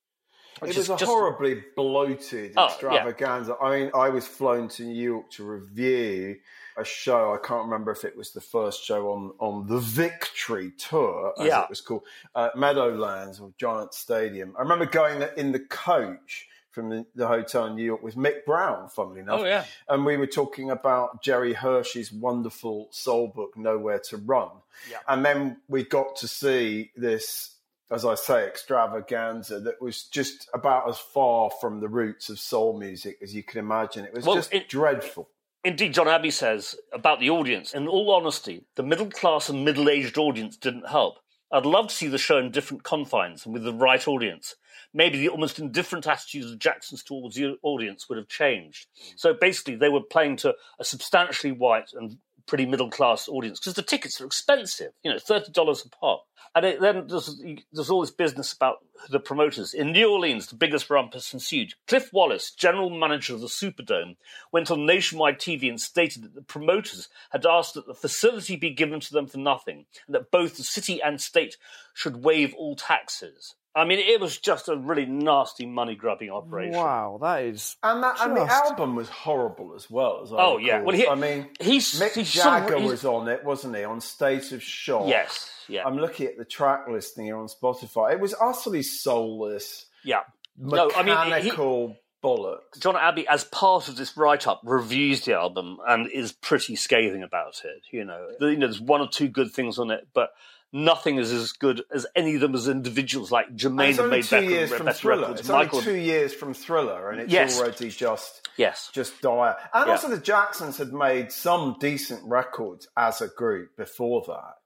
[0.61, 2.69] which it was is a just- horribly bloated Oh, yeah.
[2.69, 3.57] extravaganza.
[3.61, 6.37] I mean, I was flown to New York to review
[6.77, 7.33] a show.
[7.35, 11.47] I can't remember if it was the first show on, on the Victory Tour, as
[11.47, 11.63] Yeah.
[11.65, 12.03] it was called,
[12.35, 14.55] uh, Meadowlands or Giant Stadium.
[14.59, 18.45] I remember going in the coach from the, the hotel in New York with Mick
[18.45, 19.41] Brown, funnily enough.
[19.41, 19.65] Oh, yeah.
[19.89, 24.49] And we were talking about Gerri Hirshey's wonderful soul book, Nowhere to Run.
[24.91, 24.99] Yeah.
[25.07, 27.55] And then we got to see this,
[27.93, 32.77] as I say, extravaganza that was just about as far from the roots of soul
[32.77, 34.05] music as you can imagine.
[34.05, 35.29] It was Well, just it- dreadful.
[35.65, 39.89] Indeed, John Abbey says about the audience, in all honesty, the middle class and middle
[39.89, 41.21] aged audience didn't help.
[41.51, 44.57] I'd love to see the show in different confines and with the right audience.
[44.93, 48.89] Maybe the almost indifferent attitudes of Jackson's towards the audience would have changed.
[49.17, 53.75] So basically, they were playing to a substantially white and pretty middle class audience because
[53.75, 56.27] the tickets are expensive, you know, thirty dollars a pop.
[56.55, 57.41] And it, then there's,
[57.73, 58.77] there's all this business about
[59.11, 60.47] the promoters in New Orleans.
[60.47, 61.75] The biggest rumpus ensued.
[61.89, 64.17] Cliff Wallace, general manager of the Superdome,
[64.53, 68.71] went on nationwide TV and stated that the promoters had asked that the facility be
[68.71, 71.57] given to them for nothing, and that both the city and state
[71.93, 73.57] should waive all taxes.
[73.77, 76.79] I mean, it was just a really nasty money grubbing operation.
[76.79, 77.77] Wow, that is.
[77.83, 80.21] And that and the Just- album was horrible as well.
[80.23, 80.75] As I Oh, yeah.
[80.77, 80.87] recall.
[80.87, 83.83] Well, he- I mean, he's- Mick he's some- Jagger he's- was on it, wasn't he?
[83.85, 85.09] On State of Shock.
[85.09, 88.13] Yes, yeah, I'm looking at the track listing here on Spotify.
[88.13, 90.21] It was utterly soulless, yeah.
[90.57, 92.79] No, I mean, he- mechanical bollocks.
[92.81, 97.63] John Abbey, as part of this write-up, reviews the album and is pretty scathing about
[97.65, 97.83] it.
[97.91, 100.31] You know, The- you know, there's one or two good things on it, but
[100.75, 103.31] nothing is as good as any of them as individuals.
[103.31, 105.23] Like And Jermaine it's had only made two better, years from better Thriller.
[105.23, 105.41] records.
[105.41, 107.59] It's Michael, only two years from Thriller, and it's Yes.
[107.59, 109.57] already just yes, just dire.
[109.73, 109.93] And Yeah.
[109.93, 114.57] also, the Jacksons had made some decent records as a group before that,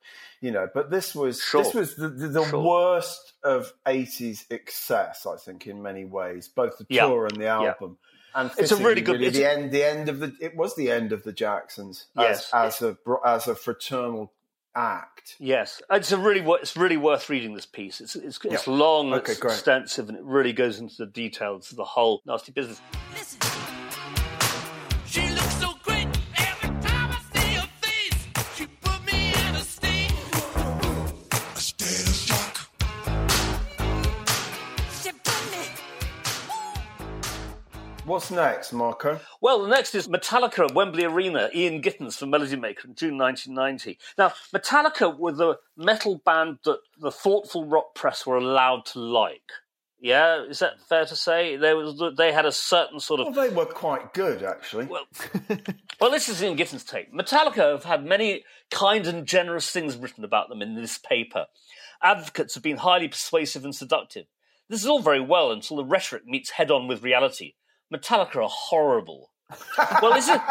[0.41, 0.67] you know.
[0.73, 1.63] But this was Sure.
[1.63, 2.61] this was the, the, the Sure.
[2.61, 7.07] worst of '80s excess, I think, in many ways, both the Yeah.
[7.07, 7.99] tour and the album.
[8.35, 9.73] And It's a really good- really, the a- end.
[9.73, 12.51] The end of the it was the end of the Jacksons Yes.
[12.53, 12.97] as, as a
[13.27, 14.33] as a fraternal
[14.79, 15.37] act.
[15.39, 15.83] yes.
[15.91, 18.01] It's a really, it's really worth reading this piece.
[18.01, 18.73] It's it's, it's Yeah.
[18.73, 19.53] long, Okay, it's great.
[19.55, 22.81] extensive, and it really goes into the details of the whole nasty business.
[38.09, 39.21] What's next, Marco?
[39.43, 43.19] Well, the next is Metallica at Wembley Arena, Ian Gittins for Melody Maker in June
[43.19, 43.99] 1990.
[44.17, 49.53] Now, Metallica were the metal band that the thoughtful rock press were allowed to like.
[50.01, 51.57] Yeah, is that fair to say?
[51.57, 54.87] There was, they had a certain sort of Well, they were quite good, actually.
[54.87, 55.05] well,
[56.01, 57.13] well, this is Ian Gittins' take.
[57.13, 61.45] Metallica have had many kind and generous things written about them in this paper.
[62.03, 64.25] Advocates have been highly persuasive and seductive.
[64.71, 67.53] This is all very well until the rhetoric meets head on with reality.
[67.93, 69.31] Metallica are horrible.
[70.03, 70.41] well, is it?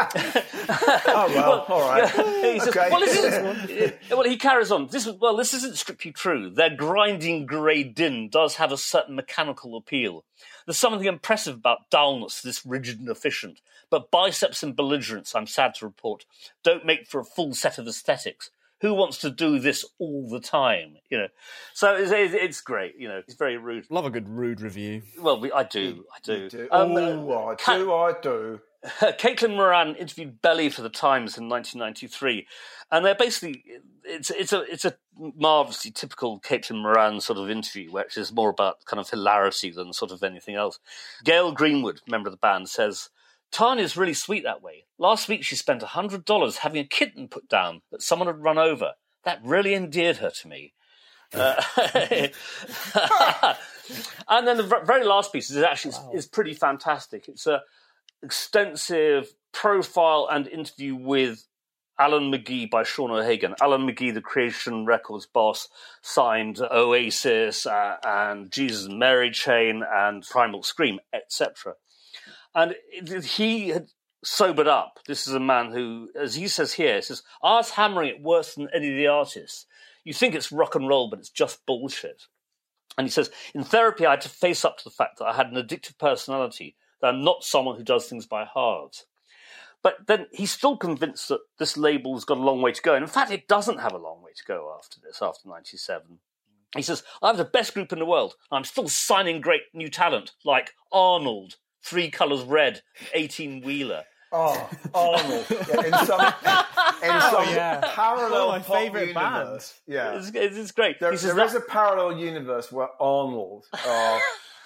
[1.08, 2.10] oh well, all right.
[2.54, 2.88] He says, Okay.
[2.90, 4.88] well, this isn't, well, he carries on.
[4.88, 6.50] This, well, this isn't strictly true.
[6.50, 10.24] Their grinding grey din does have a certain mechanical appeal.
[10.66, 13.62] There's something impressive about dullness, this rigid and efficient.
[13.92, 16.26] But biceps and belligerence, I'm sad to report,
[16.64, 18.50] don't make for a full set of aesthetics.
[18.82, 20.98] Who wants to do this all the time?
[21.10, 21.28] You know,
[21.74, 22.96] so it's, it's, it's great.
[22.98, 23.86] You know, it's very rude.
[23.90, 25.02] Love a good rude review.
[25.20, 26.50] Well, we, I do, I do.
[26.50, 28.60] Do- Um, oh, I Ca- do, I do.
[28.86, 32.48] Caitlin Moran interviewed Belly for the Times in 1993,
[32.92, 33.64] and they're basically
[34.06, 38.50] it's it's a it's a marvelously typical Caitlin Moran sort of interview, which is more
[38.52, 40.78] about kind of hilarity than sort of anything else.
[41.24, 43.10] Gail Greenwood, member of the band, says.
[43.52, 44.86] Tanya's really sweet that way.
[44.98, 48.94] Last week she spent $100 having a kitten put down that someone had run over.
[49.24, 50.74] that really endeared her to me.
[51.34, 51.62] Uh,
[54.30, 57.28] and then the very last piece is actually is pretty fantastic.
[57.28, 57.62] It's a
[58.24, 61.46] extensive profile and interview with
[62.00, 63.56] Alan McGee by Sean O'Hagan.
[63.62, 65.68] Alan McGee, the Creation Records boss,
[66.02, 71.74] signed Oasis uh, and Jesus and Mary Chain and Primal Scream, etc.
[72.56, 72.76] And
[73.24, 73.88] he had
[74.24, 75.00] sobered up.
[75.08, 78.56] This is a man who, as he says here, says, I was hammering it worse
[78.56, 79.66] than any of the artists.
[80.04, 82.24] You think it's rock and roll, but it's just bullshit.
[82.98, 85.34] And he says, in therapy, I had to face up to the fact that I
[85.34, 89.06] had an addictive personality, that I'm not someone who does things by halves.
[89.84, 92.96] But then he's still convinced that this label's got a long way to go.
[92.96, 96.20] And in fact, it doesn't have a long way to go after this, after 97.
[96.76, 98.36] He says, I have the best group in the world.
[98.52, 102.82] I'm still signing great new talent like Arnold, Three Colours Red,
[103.14, 104.04] 18 Wheeler.
[104.34, 105.46] Oh, Arnold.
[105.52, 106.34] Oh, yeah, in some, in
[107.14, 107.82] oh, some yeah.
[107.96, 109.74] parallel One of my pop favourite universe.
[109.88, 110.18] Yeah.
[110.18, 111.00] It's, it's, it's great.
[111.00, 114.20] There, he says there is that- a parallel universe where Arnold are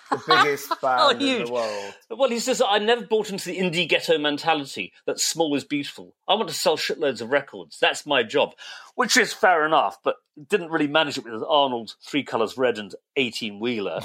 [0.10, 1.48] the biggest oh, band in huge.
[1.48, 1.94] the world.
[2.10, 6.16] Well, he says, I never bought into the indie ghetto mentality that small is beautiful.
[6.28, 7.78] I want to sell shitloads of records.
[7.80, 8.54] That's my job.
[8.96, 10.16] Which is fair enough, but
[10.50, 14.02] didn't really manage it with Arnold, Three Colours Red, and 18 Wheeler.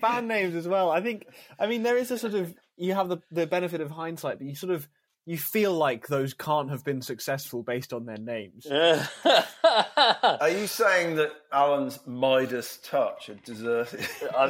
[0.00, 0.90] Those band names as well.
[0.90, 1.26] I think.
[1.58, 4.46] I mean, there is a sort of you have the the benefit of hindsight, but
[4.46, 4.88] you sort of
[5.26, 8.64] you feel like those can't have been successful based on their names.
[8.70, 14.06] Are you saying that Alan's Midas touch had deserted?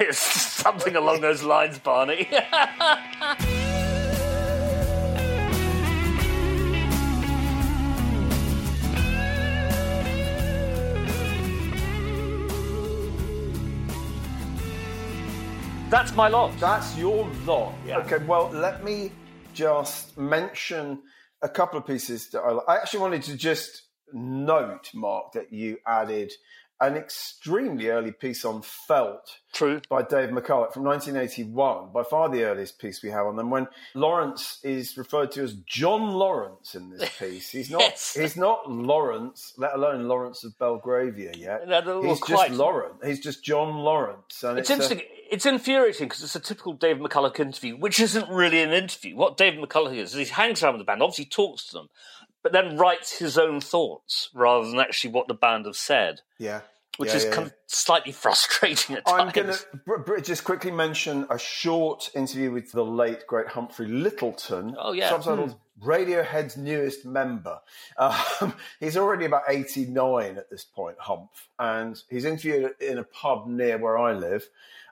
[0.00, 2.28] it's something along those lines, Barney.
[15.88, 16.52] That's my lot.
[16.58, 17.72] That's your lot.
[17.86, 19.12] Okay, well, let me
[19.54, 21.00] just mention
[21.42, 23.82] a couple of pieces that I, I actually wanted to just
[24.12, 26.32] note, Mark, that you added
[26.80, 29.80] an extremely early piece on felt True.
[29.88, 33.48] by Dave McCullough from 1981, by far the earliest piece we have on them.
[33.50, 37.80] When Lawrence is referred to as John Lawrence in this piece, he's not.
[37.80, 38.14] Yes.
[38.14, 41.66] He's not Lawrence, let alone Lawrence of Belgravia yet.
[41.66, 42.48] No, he's quite.
[42.48, 42.96] just Lawrence.
[43.04, 46.98] He's just John Lawrence, and It's it's, a- It's infuriating because it's a typical Dave
[46.98, 49.16] McCullough interview, which isn't really an interview.
[49.16, 51.88] What Dave McCullough is, is he hangs around with the band, obviously talks to them,
[52.46, 56.60] but then writes his own thoughts rather than actually what the band have said, yeah,
[56.96, 59.20] which Yeah, is yeah, kind of slightly frustrating at times.
[59.20, 63.88] I'm going to br- just quickly mention a short interview with the late, great Humphrey
[63.88, 64.76] Lyttelton.
[64.78, 65.10] Oh, yeah.
[65.10, 67.58] Subtitled Radiohead's newest member.
[67.98, 71.48] Um, he's already about 89 at this point, Humph.
[71.58, 74.48] And he's interviewed in a pub near where I live.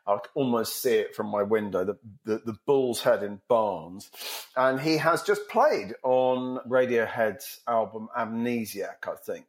[0.07, 4.11] I can almost see it from my window, the, the, the Bull's Head in Barnes.
[4.57, 9.46] And he has just played on Radiohead's album Amnesiac, I think.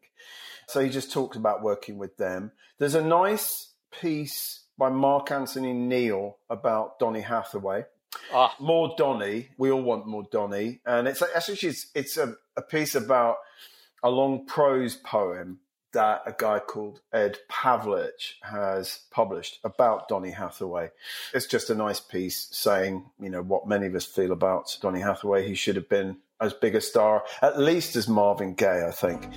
[0.67, 2.51] So he just talked about working with them.
[2.79, 7.85] There's a nice piece by Mark Anthony Neal about Donny Hathaway.
[8.33, 8.55] Ah.
[8.59, 9.49] More Donny.
[9.57, 10.79] We all want more Donny.
[10.85, 13.37] And it's actually it's, it's a, a piece about
[14.03, 15.59] a long prose poem
[15.95, 20.91] that a guy called Ed Pavlich has published about Donny Hathaway.
[21.33, 24.99] It's just a nice piece saying, you know, what many of us feel about Donny
[24.99, 25.47] Hathaway.
[25.47, 29.29] He should have been as big a star, at least as Marvin Gaye, I think.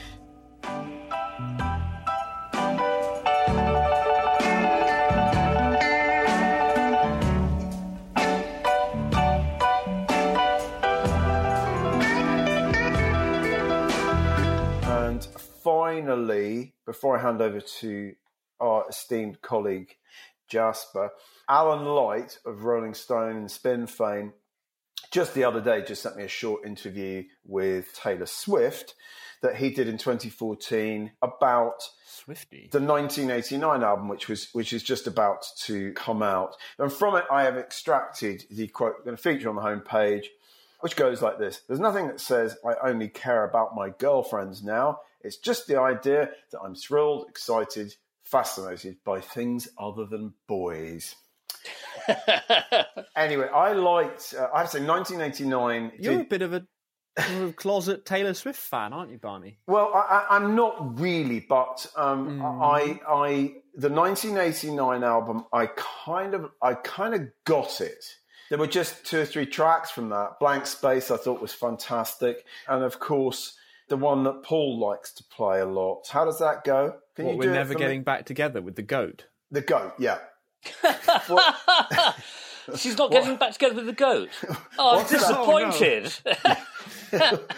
[16.86, 18.14] Before I hand over to
[18.61, 19.96] our esteemed colleague
[20.48, 21.11] Jasper,
[21.48, 24.32] Alan Light of Rolling Stone and Spin fame,
[25.11, 28.94] just the other day, just sent me a short interview with Taylor Swift
[29.40, 32.68] that he did in 2014 about Swifty.
[32.72, 36.56] the 1989 album, which was which is just about to come out.
[36.78, 40.24] And from it, I have extracted the quote going to feature on the homepage,
[40.80, 45.00] which goes like this: "There's nothing that says I only care about my girlfriends now.
[45.22, 47.94] It's just the idea that I'm thrilled, excited,
[48.24, 51.14] fascinated by things other than boys."
[53.16, 54.34] anyway, I liked.
[54.38, 55.92] Uh, I have to say, 1989.
[55.98, 56.66] You're did- a bit of a
[57.56, 59.58] closet Taylor Swift fan, aren't you, Barney?
[59.66, 59.98] Well, I,
[60.30, 66.74] I, I'm not really, but um, I, I, the 1989 album, I kind of, I
[66.74, 68.04] kind of got it.
[68.50, 70.38] There were just two or three tracks from that.
[70.40, 73.56] Blank Space, I thought was fantastic, and of course,
[73.89, 76.07] the one that Paul likes to play a lot.
[76.11, 76.97] How does that go?
[77.16, 77.84] Can What, you we're do it never for me?
[77.84, 79.26] getting back together with the goat.
[79.51, 79.95] the goat?
[79.99, 80.18] Yeah.
[82.76, 84.28] She's not getting back together with the goat.
[84.80, 85.18] Oh, I'm What's that?
[85.20, 86.12] disappointed.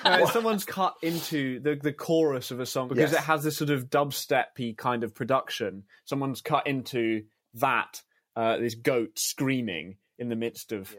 [0.05, 3.21] No, someone's cut into the, the chorus of a song because Yes.
[3.21, 5.83] it has this sort of dubstep-y kind of production.
[6.07, 7.25] Someone's cut into
[7.55, 8.01] that,
[8.37, 10.95] uh, this goat screaming in the midst of.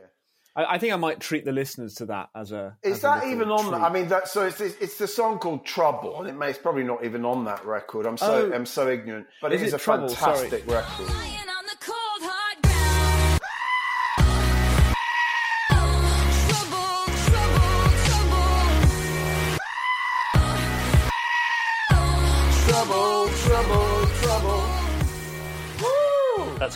[0.55, 2.77] I, I think I might treat the listeners to that as a.
[2.83, 3.69] Is as that little even on?
[3.71, 3.81] treat.
[3.81, 6.83] I mean, that so it's it's the song called Trouble, and it may, it's probably
[6.83, 8.05] not even on that record.
[8.05, 8.55] I'm so Oh.
[8.55, 10.09] I'm so ignorant, but Is it is it a Trouble?
[10.09, 10.49] Sorry.
[10.49, 11.07] fantastic record.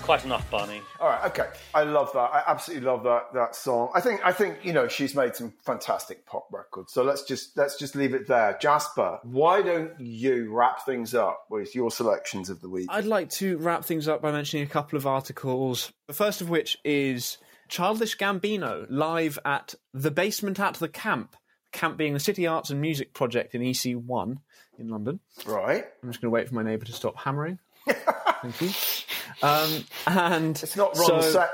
[0.05, 0.83] Quite enough, Barney.
[0.99, 1.49] All right, okay.
[1.73, 2.29] I love that.
[2.31, 3.89] I absolutely love that that song.
[3.95, 6.93] I think I think you know she's made some fantastic pop records.
[6.93, 8.55] So let's just let's just leave it there.
[8.61, 12.87] Jasper, why don't you wrap things up with your selections of the week?
[12.91, 15.91] I'd like to wrap things up by mentioning a couple of articles.
[16.07, 21.35] The first of which is Childish Gambino live at the basement at the camp.
[21.71, 24.37] Camp being the City Arts and Music Project in EC1
[24.77, 25.19] in London.
[25.45, 27.59] right, I'm just going to wait for my neighbour to stop hammering.
[27.87, 28.69] Thank you.
[29.41, 31.49] Um, and it's not Ron so-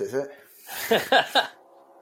[0.00, 0.30] is it?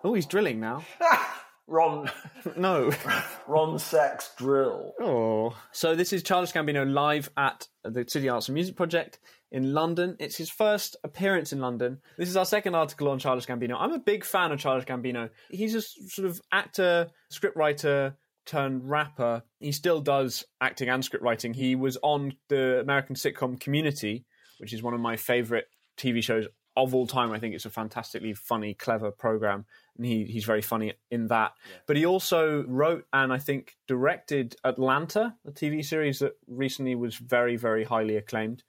[0.06, 0.84] Oh, he's drilling now.
[1.66, 2.10] Ron
[2.56, 2.92] No.
[3.48, 4.92] Ron Sex Drill.
[5.00, 5.56] Oh.
[5.72, 9.18] So this is Childish Gambino live at the City Arts and Music Project
[9.50, 10.16] in London.
[10.18, 12.02] It's his first appearance in London.
[12.18, 13.76] This is our second article on Childish Gambino.
[13.78, 15.30] I'm a big fan of Childish Gambino.
[15.48, 18.14] He's a sort of actor, scriptwriter
[18.46, 19.42] turned rapper.
[19.60, 21.54] He still does acting and script writing.
[21.54, 24.24] He was on the American sitcom Community,
[24.58, 25.66] which is one of my favorite
[25.96, 27.32] TV shows of all time.
[27.32, 29.64] I think it's a fantastically funny, clever program,
[29.96, 31.52] and he, he's very funny in that.
[31.86, 37.16] But he also wrote and I think directed Atlanta, a TV series that recently was
[37.16, 38.62] very, very highly acclaimed.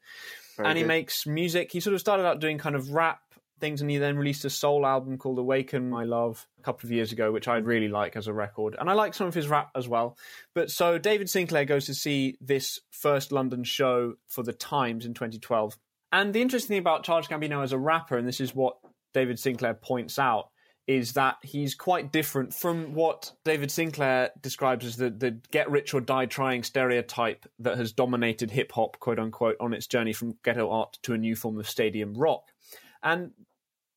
[0.69, 1.71] and he makes music.
[1.71, 3.19] He sort of started out doing kind of rap
[3.59, 6.91] things, and he then released a soul album called "Awaken My Love" a couple of
[6.91, 9.47] years ago, which I really like as a record, and I like some of his
[9.47, 10.17] rap as well.
[10.53, 15.13] But so David Sinclair goes to see this first London show for the Times in
[15.13, 15.77] 2012,
[16.11, 18.77] and the interesting thing about Childish Gambino as a rapper, and this is what
[19.13, 20.49] David Sinclair points out.
[20.87, 25.95] Is that he's quite different from what David Sinclair describes as the, the get rich
[25.95, 30.37] or die trying stereotype that has dominated hip hop, quote unquote, on its journey from
[30.43, 32.51] ghetto art to a new form of stadium rock.
[33.05, 33.31] And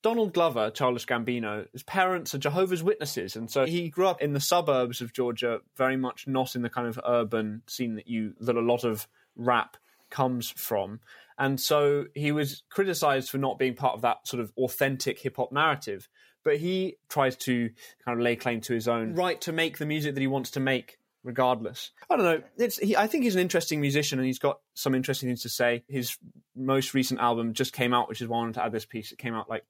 [0.02, 4.34] Donald Glover, Childish Gambino, his parents are Jehovah's Witnesses, and so he grew up in
[4.34, 8.34] the suburbs of Georgia, very much not in the kind of urban scene that you
[8.40, 9.76] that a lot of rap
[10.10, 11.00] comes from.
[11.38, 15.36] And so he was criticized for not being part of that sort of authentic hip
[15.36, 16.08] hop narrative.
[16.44, 17.70] But he tries to
[18.04, 20.50] kind of lay claim to his own right to make the music that he wants
[20.52, 21.92] to make regardless.
[22.08, 22.42] I don't know.
[22.56, 25.48] It's he, I think he's an interesting musician and he's got some interesting things to
[25.48, 25.84] say.
[25.88, 26.16] His
[26.56, 29.12] most recent album just came out, which is why I wanted to add this piece.
[29.12, 29.64] It came out like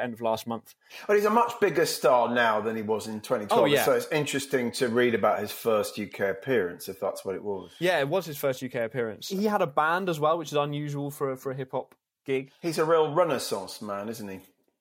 [0.00, 0.74] end of last month.
[1.06, 3.62] But he's a much bigger star now than he was in 2012.
[3.62, 3.84] Oh, yeah.
[3.84, 7.72] So it's interesting to read about his first UK appearance, if that's what it was.
[7.78, 9.28] Yeah, it was his first UK appearance.
[9.28, 11.94] He had a band as well, which is unusual for a, for a hip hop
[12.24, 12.52] gig.
[12.60, 14.40] He's a real Renaissance man, isn't he?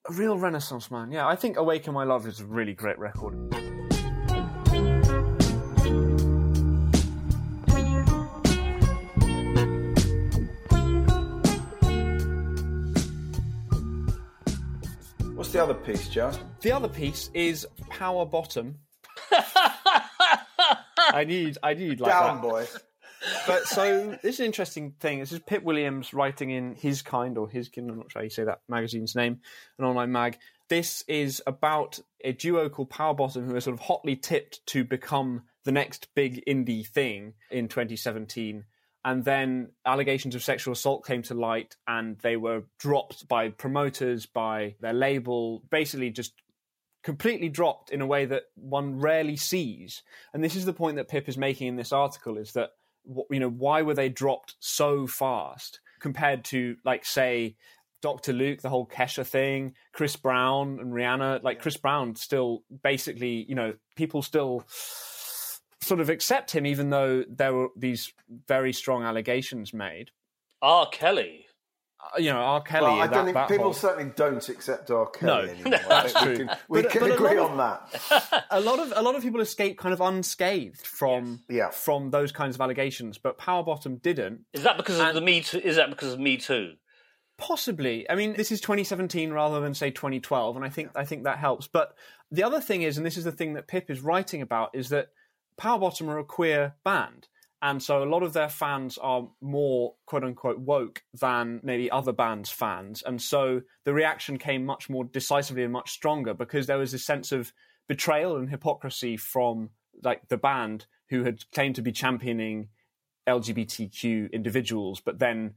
[0.09, 1.11] A real renaissance man.
[1.11, 3.80] Yeah, I think Awaken My Love is a really great record.
[15.61, 16.39] The other piece, Jazz?
[16.61, 18.79] The other piece is Power Bottom.
[19.31, 22.41] I need, I need like Down, that.
[22.41, 22.65] boy.
[23.45, 25.19] But so this is an interesting thing.
[25.19, 27.91] This is Pip Williams writing in His Kind or His Kind.
[27.91, 29.41] I'm not sure how you say that magazine's name,
[29.77, 30.39] an online mag.
[30.67, 34.83] This is about a duo called Power Bottom who are sort of hotly tipped to
[34.83, 38.63] become the next big indie thing in 2017.
[39.03, 44.25] And then allegations of sexual assault came to light, and they were dropped by promoters,
[44.25, 46.33] by their label, basically just
[47.03, 50.03] completely dropped in a way that one rarely sees.
[50.33, 52.71] And this is the point that Pip is making in this article: is that
[53.31, 57.55] you know why were they dropped so fast compared to like say
[58.01, 58.33] Dr.
[58.33, 61.43] Luke, the whole Kesha thing, Chris Brown and Rihanna.
[61.43, 64.65] Like Chris Brown still basically, you know, people still
[65.81, 68.13] sort of accept him even though there were these
[68.47, 70.11] very strong allegations made.
[70.61, 70.87] R.
[70.91, 71.45] Kelly.
[71.99, 72.61] Uh, you know, R.
[72.61, 72.83] Kelly.
[72.85, 75.07] Well, I that- don't think that people whole- certainly don't accept R.
[75.09, 75.79] Kelly No, anymore.
[75.89, 76.31] that's true.
[76.31, 78.45] We can, we But- can but agree lot on that.
[78.51, 81.69] a lot of a lot of people escape kind of unscathed from Yeah.
[81.69, 84.45] from those kinds of allegations, but Power Bottom didn't.
[84.53, 85.59] Is that because of the Me Too?
[85.59, 86.73] Is that because of Me Too?
[87.37, 88.07] Possibly.
[88.09, 91.39] I mean, this is 2017 rather than say 2012, and I think I think that
[91.39, 91.67] helps.
[91.67, 91.95] But
[92.29, 94.89] the other thing is, and this is the thing that Pip is writing about, is
[94.89, 95.07] that
[95.57, 97.27] Power Bottom are a queer band.
[97.63, 102.11] And so a lot of their fans are more quote unquote woke than maybe other
[102.11, 103.03] bands' fans.
[103.03, 107.05] And so the reaction came much more decisively and much stronger because there was this
[107.05, 107.53] sense of
[107.87, 109.69] betrayal and hypocrisy from
[110.03, 112.69] like the band who had claimed to be championing
[113.27, 115.53] LGBTQ individuals, but then,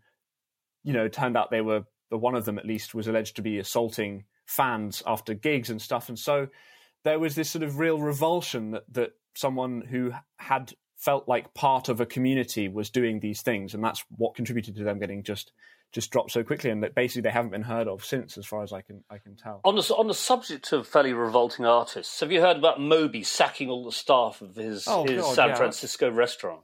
[0.83, 3.43] you know, turned out they were the one of them at least was alleged to
[3.43, 6.49] be assaulting fans after gigs and stuff, and so
[7.05, 11.89] there was this sort of real revulsion that that someone who had felt like part
[11.89, 15.53] of a community was doing these things, and that's what contributed to them getting just
[15.93, 18.63] just dropped so quickly, and that basically they haven't been heard of since, as far
[18.65, 19.61] as I can I can tell.
[19.65, 23.69] On the on the subject of fairly revolting artists, have you heard about Moby sacking
[23.71, 25.55] all the staff of his Oh, his God, San yeah.
[25.55, 26.63] Francisco restaurant?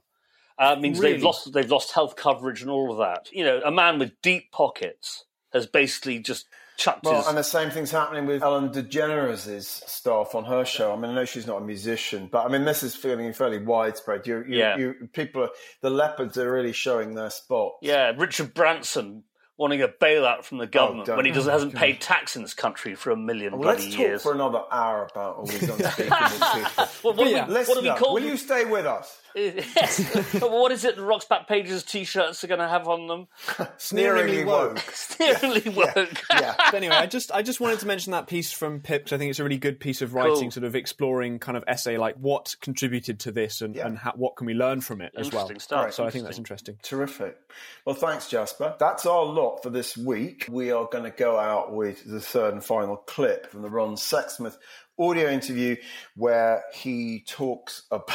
[0.57, 1.13] Uh, it means Really?
[1.13, 3.29] they've lost they've lost health coverage and all of that.
[3.31, 6.47] You know, a man with deep pockets has basically just
[6.77, 7.27] chucked Well, his.
[7.27, 10.91] and the same thing's happening with Ellen DeGeneres' staff on her show.
[10.93, 13.59] I mean, I know she's not a musician, but I mean, this is feeling fairly
[13.59, 14.25] widespread.
[14.27, 14.77] You, you, Yeah.
[14.77, 15.49] you, people, are,
[15.81, 17.73] the leopards are really showing their spot.
[17.81, 19.23] yeah, Richard Branson
[19.57, 22.35] wanting a bailout from the oh, government don't- when he doesn't oh, hasn't paid tax
[22.35, 24.23] in this country for a million Well, bloody let's talk years.
[24.23, 26.87] for another hour about all these unspeakable people.
[27.03, 27.37] Well, what, Yeah.
[27.45, 29.20] have we, what have we Listener, called will you stay with us?
[29.35, 30.31] Yes.
[30.39, 33.27] But what is it the Rock's Backpages t-shirts are going to have on them?
[33.77, 34.79] Sneeringly woke.
[34.93, 36.21] Sneeringly woke.
[36.31, 36.55] Yeah.
[36.57, 39.17] But anyway, I just I just wanted to mention that piece from Pip 'cause I
[39.17, 40.51] think it's a really good piece of writing, Cool.
[40.51, 43.87] sort of exploring kind of essay like what contributed to this and, Yeah.
[43.87, 45.41] and how, what can we learn from it as well.
[45.43, 45.93] Interesting stuff.
[45.93, 46.77] So I think that's interesting.
[46.83, 47.37] Terrific.
[47.85, 48.75] Well, thanks, Jasper.
[48.79, 50.47] That's our lot for this week.
[50.49, 53.95] We are going to go out with the third and final clip from the Ron
[53.95, 54.57] Sexsmith
[54.99, 55.75] audio interview
[56.15, 58.09] where he talks ab-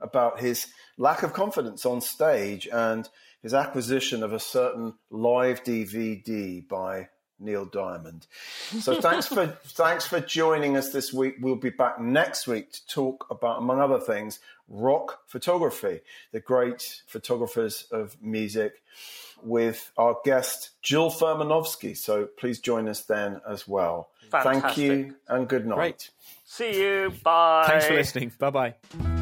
[0.00, 0.66] about his
[0.98, 3.08] lack of confidence on stage and
[3.42, 8.26] his acquisition of a certain live DVD by Neil Diamond.
[8.80, 11.36] So thanks for thanks for joining us this week.
[11.40, 16.00] We'll be back next week to talk about, among other things, rock photography,
[16.32, 18.82] the great photographers of music,
[19.42, 21.96] with our guest Jill Furmanovsky.
[21.96, 24.10] So please join us then as well.
[24.30, 25.76] Thank you and good night.
[25.76, 26.10] Great.
[26.44, 27.12] See you.
[27.22, 27.64] Bye.
[27.66, 28.32] Thanks for listening.
[28.38, 29.19] Bye bye.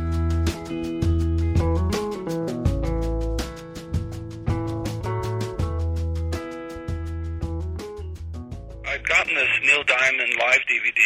[9.39, 10.99] This Neil Diamond live DVD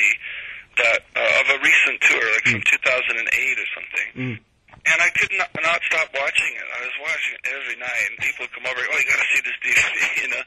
[0.81, 4.41] that uh, of a recent tour, like from 2008 or something.
[4.83, 6.65] And I could not, not stop watching it.
[6.65, 8.81] I was watching it every night, and people would come over.
[8.83, 10.45] Oh, you got to see this DVD, you know.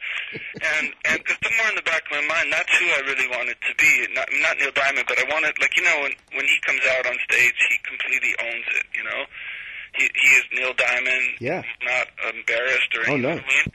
[0.66, 3.56] And and cause somewhere in the back of my mind, that's who I really wanted
[3.64, 3.92] to be.
[4.18, 7.06] Not not Neil Diamond, but I wanted, like you know, when when he comes out
[7.06, 8.86] on stage, he completely owns it.
[8.92, 9.22] You know,
[9.96, 11.26] he he is Neil Diamond.
[11.40, 11.62] Yeah.
[11.86, 13.30] Not embarrassed or anything.
[13.30, 13.40] Oh, no.
[13.40, 13.68] I mean?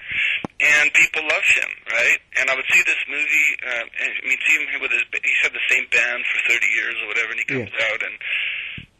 [0.60, 2.20] And people love him, right?
[2.38, 3.48] And I would see this movie.
[3.64, 5.04] Uh, and, I mean, see him with his.
[5.24, 8.16] He's had the same band for thirty years or whatever, and he comes out and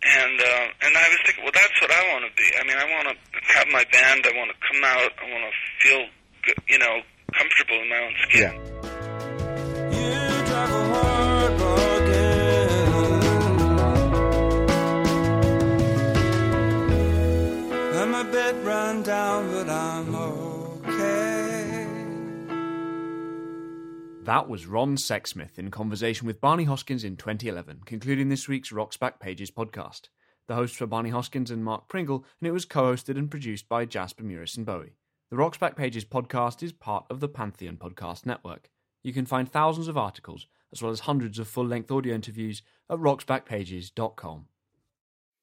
[0.03, 2.49] and uh, and I was thinking, well, that's what I want to be.
[2.57, 3.17] I mean, I want to
[3.55, 4.25] have my band.
[4.25, 5.13] I want to come out.
[5.21, 5.53] I want to
[5.85, 6.09] feel,
[6.69, 7.03] you know,
[7.37, 8.53] comfortable in my own skin.
[9.93, 10.17] You
[10.49, 12.41] drive a hard bargain.
[17.93, 20.00] Let my bed run down, but I'm
[24.25, 28.99] That was Ron Sexsmith in conversation with Barney Hoskyns in 2011, concluding this week's Rock's
[28.99, 30.09] Backpages podcast.
[30.47, 33.67] The hosts were Barney Hoskyns and Mark Pringle, and it was co hosted and produced
[33.67, 34.97] by Jasper Murison Bowie.
[35.31, 38.69] The Rock's Backpages podcast is part of the Pantheon Podcast Network.
[39.03, 42.61] You can find thousands of articles, as well as hundreds of full length audio interviews,
[42.91, 44.45] at rocksbackpages.com.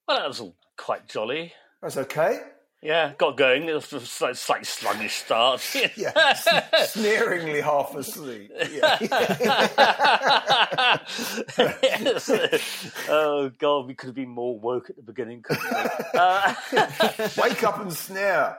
[0.07, 1.51] Well, that was all quite jolly.
[1.81, 2.41] That's okay.
[2.81, 3.63] Yeah, got going.
[3.67, 5.61] It was a slight- slightly sluggish start.
[5.97, 6.33] Yeah.
[6.33, 8.51] Sneeringly half asleep.
[8.71, 8.97] Yeah.
[11.57, 12.29] Yes.
[13.09, 15.41] oh God, we could have been more woke at the beginning.
[15.41, 15.89] Couldn't we?
[16.19, 16.53] Uh,
[17.37, 18.57] Wake up and snare.